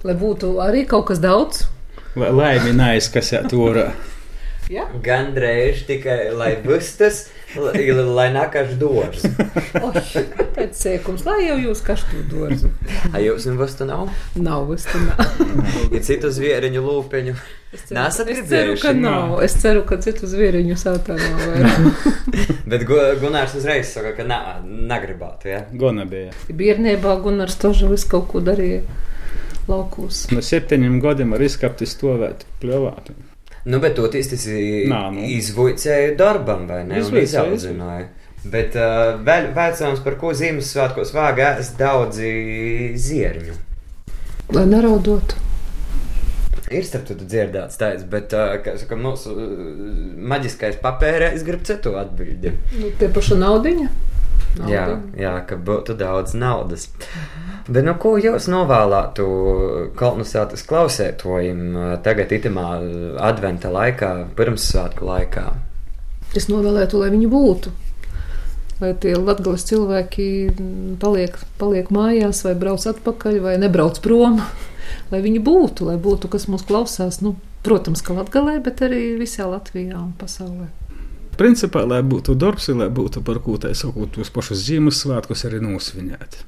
Lai 0.06 0.14
būtu 0.14 0.52
arī 0.62 0.84
kaut 0.86 1.08
kas 1.08 1.18
daudz. 1.18 1.64
Lai 2.14 2.28
laimi 2.30 2.70
neaizkasētu 2.78 3.58
orā. 3.64 3.88
Ja? 4.70 4.84
Gan 5.02 5.32
drēž 5.34 5.82
tikai 5.88 6.30
lai 6.30 6.52
bustas, 6.62 7.24
lai, 7.26 7.39
lai 7.58 8.28
nākaš 8.34 8.74
dors. 8.78 9.24
Pēc 10.54 10.76
sēkums, 10.76 11.24
lai 11.26 11.46
jau 11.48 11.56
jūs 11.58 11.82
kaštu 11.86 12.24
dors. 12.30 12.66
A 13.12 13.22
jūs 13.22 13.46
un 13.50 13.58
bustu 13.58 13.86
nav? 13.88 14.10
Nav 14.36 14.66
bustu 14.68 15.00
nav. 15.02 15.40
Ir 15.94 16.04
citu 16.06 16.30
zvieriņu 16.34 16.82
lūpeņu. 16.84 17.34
Es 17.70 17.84
ceru, 17.86 18.00
Nesat 18.00 18.30
es 18.32 18.40
ceru, 18.50 18.74
ka 18.82 18.92
nav. 18.96 19.36
Es 19.46 19.54
ceru, 19.62 19.84
ka 19.86 20.00
citu 20.02 20.30
zvieriņu 20.30 20.78
sātā 20.78 21.16
nav. 21.18 21.90
Bet 22.70 22.86
Gunārs 22.86 23.54
uzreiz 23.58 23.92
saka, 23.94 24.14
ka 24.18 24.26
nā, 24.26 24.40
negribētu, 24.64 25.50
ja? 25.50 25.62
Gona 25.78 26.06
bija. 26.10 26.34
Bērnībā 26.50 27.14
Gunārs 27.24 27.58
tožu 27.62 27.90
visu 27.90 28.10
kaut 28.10 28.28
ko 28.32 28.42
darīja 28.44 28.82
laukos. 29.70 30.26
No 30.34 30.42
septiņiem 30.44 30.98
gadiem 31.02 31.34
ar 31.36 31.46
izkapti 31.46 31.86
stovēt, 31.88 32.46
pļovāt. 32.62 33.12
Nu, 33.64 33.80
bet 33.80 33.94
to 33.98 34.06
tas 34.08 34.46
nu. 34.48 35.26
izvuicēja 35.36 36.14
darbam, 36.16 36.64
vai 36.70 36.80
ne? 36.88 37.02
Izaudzināja. 37.20 38.08
Bet 38.40 38.76
uh, 38.78 39.18
vēl 39.20 39.50
vecāms, 39.52 40.00
par 40.00 40.16
ko 40.20 40.32
Ziemassvētkos 40.36 41.12
vāga 41.12 41.58
ēst 41.58 41.76
daudzi 41.76 42.30
zierņu. 42.96 43.56
Lai 44.56 44.64
neraudotu. 44.70 45.36
Ir 46.70 46.86
starp 46.86 47.08
citu 47.10 47.26
dzirdēts 47.26 47.76
tāds, 47.76 48.06
bet, 48.08 48.32
uh, 48.32 48.54
kā 48.64 48.78
saka, 48.80 48.96
mūsu 48.96 49.34
uh, 49.34 49.66
maģiskais 50.32 50.80
papērē, 50.80 51.34
es 51.36 51.44
gribu 51.44 51.68
citu 51.68 51.98
atbildi. 52.00 52.54
Nu, 52.78 52.94
tie 52.96 53.10
paši 53.12 53.36
naudiņa. 53.42 53.90
Jā, 54.68 54.86
jā, 55.18 55.34
ka 55.46 55.56
būtu 55.56 55.94
daudz 55.98 56.34
naudas. 56.34 56.88
Bet, 57.70 57.84
nu, 57.86 57.94
ko 58.02 58.16
jūs 58.18 58.48
novēlētu 58.50 59.26
kolonizācijas 59.98 60.64
klausētojiem 60.66 61.60
tagad, 62.04 62.32
itamā 62.34 62.66
adventa 63.22 63.70
laikā, 63.72 64.10
pirmssvētku 64.38 65.06
laikā? 65.06 65.44
Es 66.36 66.50
novēlētu, 66.50 66.98
lai 67.02 67.12
viņi 67.14 67.30
būtu. 67.30 67.72
Lai 68.80 68.94
tie 68.96 69.12
latgales 69.18 69.66
cilvēki 69.68 70.26
paliek, 71.02 71.36
paliek 71.60 71.90
mājās, 71.92 72.42
vai 72.46 72.56
brauc 72.58 72.86
atpakaļ, 72.90 73.40
vai 73.44 73.54
nebrauc 73.60 74.00
prom. 74.02 74.40
lai 75.12 75.22
viņi 75.22 75.42
būtu, 75.46 75.90
lai 75.90 75.98
būtu, 76.00 76.32
kas 76.32 76.48
mūs 76.50 76.66
klausās. 76.66 77.20
Nu, 77.22 77.36
protams, 77.66 78.02
ka 78.02 78.16
latgalē, 78.16 78.58
bet 78.64 78.82
arī 78.86 79.18
visā 79.20 79.46
Latvijā 79.50 79.98
un 80.00 80.14
pasaulē 80.18 80.70
principā, 81.38 81.84
lai 81.86 82.00
būtu 82.06 82.34
darbs, 82.38 82.70
lai 82.74 82.88
būtu 82.90 83.22
par 83.26 83.42
ko 83.44 83.58
tā 83.60 83.74
sakot, 83.76 84.12
tos 84.16 84.32
pašus 84.34 84.64
Ziemassvētkus 84.66 85.46
arī 85.48 85.62
nosvinēt. 85.64 86.40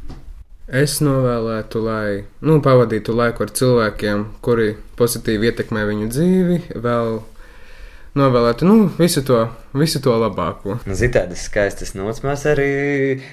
Es 0.72 1.00
novēlētu, 1.04 1.80
lai 1.84 2.22
nu, 2.40 2.60
pavadītu 2.64 3.12
laiku 3.12 3.44
ar 3.44 3.50
cilvēkiem, 3.52 4.24
kuri 4.40 4.70
pozitīvi 4.96 5.50
ietekmē 5.50 5.82
viņu 5.84 6.06
dzīvi, 6.14 6.56
vēl 6.80 7.18
novēlētu 8.16 8.68
nu, 8.68 8.76
visu, 8.96 9.20
to, 9.26 9.42
visu 9.76 10.00
to 10.04 10.14
labāko. 10.20 10.78
Nu, 10.88 10.96
Zitādas 10.96 11.44
skaistas 11.48 11.92
nots 11.98 12.22
mēs 12.24 12.46
arī 12.48 12.70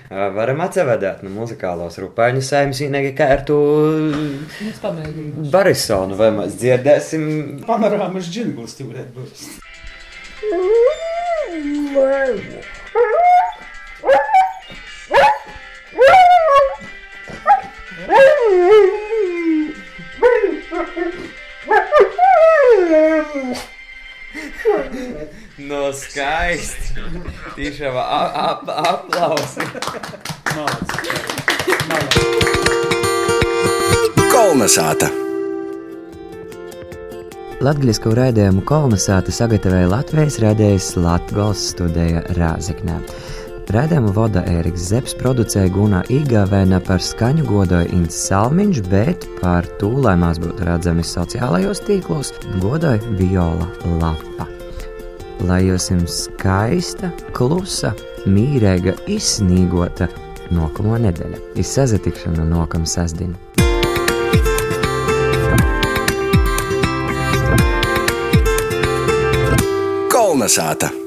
varam 0.09 0.65
atsevedēt 0.65 1.23
no 1.23 1.31
muzikālos 1.35 1.99
rupāņu 2.03 2.43
saimnes 2.43 2.83
īnegi 2.87 3.13
kā 3.15 3.31
ar 3.37 3.45
to 3.47 3.59
Barisonu, 5.53 6.19
vai 6.19 6.31
mēs 6.41 6.59
dzirdēsim 6.59 7.25
panorāmas 7.67 8.27
džingls, 8.31 8.75
tu 8.79 8.91
varētu 8.91 9.15
būt. 9.15 9.47
No 25.69 25.89
skaisti. 25.93 26.93
Tiešām 27.55 27.97
ap, 27.97 28.69
aplausi. 28.69 29.65
Kolnesāta. 34.33 35.28
Latvijas 37.59 37.99
raidījumu 37.99 38.61
kolonizāta 38.63 39.33
sagatavoja 39.35 39.89
Latvijas 39.91 40.37
radijas 40.39 40.93
Latvijas 40.95 41.63
studija 41.73 42.21
Rāzaknē. 42.37 43.01
Rēdēmu 43.75 44.13
vada 44.15 44.45
Ēriks 44.47 44.85
Zepes, 44.87 45.11
producēja 45.19 45.67
Gunā 45.75 45.99
Igavena 46.07 46.79
par 46.79 47.03
skaņu 47.03 47.43
godoja 47.49 47.89
Ints 47.91 48.15
Salmiņš, 48.29 48.79
bet 48.87 49.27
par 49.41 49.67
to, 49.81 49.91
lai 50.05 50.15
mēs 50.21 50.39
būtu 50.39 50.69
redzami 50.69 51.03
sociālajos 51.03 51.83
tīklos, 51.83 52.31
godoja 52.63 53.03
Viola 53.19 53.67
Lapa. 53.99 54.47
Lai 55.43 55.59
jums 55.67 56.15
skaista, 56.29 57.11
klusa, 57.35 57.91
mīrēga, 58.23 58.95
izsnīgota 59.11 60.07
nākamo 60.55 60.95
nedēļu. 61.09 61.43
Izsazatikšanu 61.59 62.47
nākamā 62.55 62.87
sestdiena. 62.87 63.48
Kolnesāta! 70.39 70.98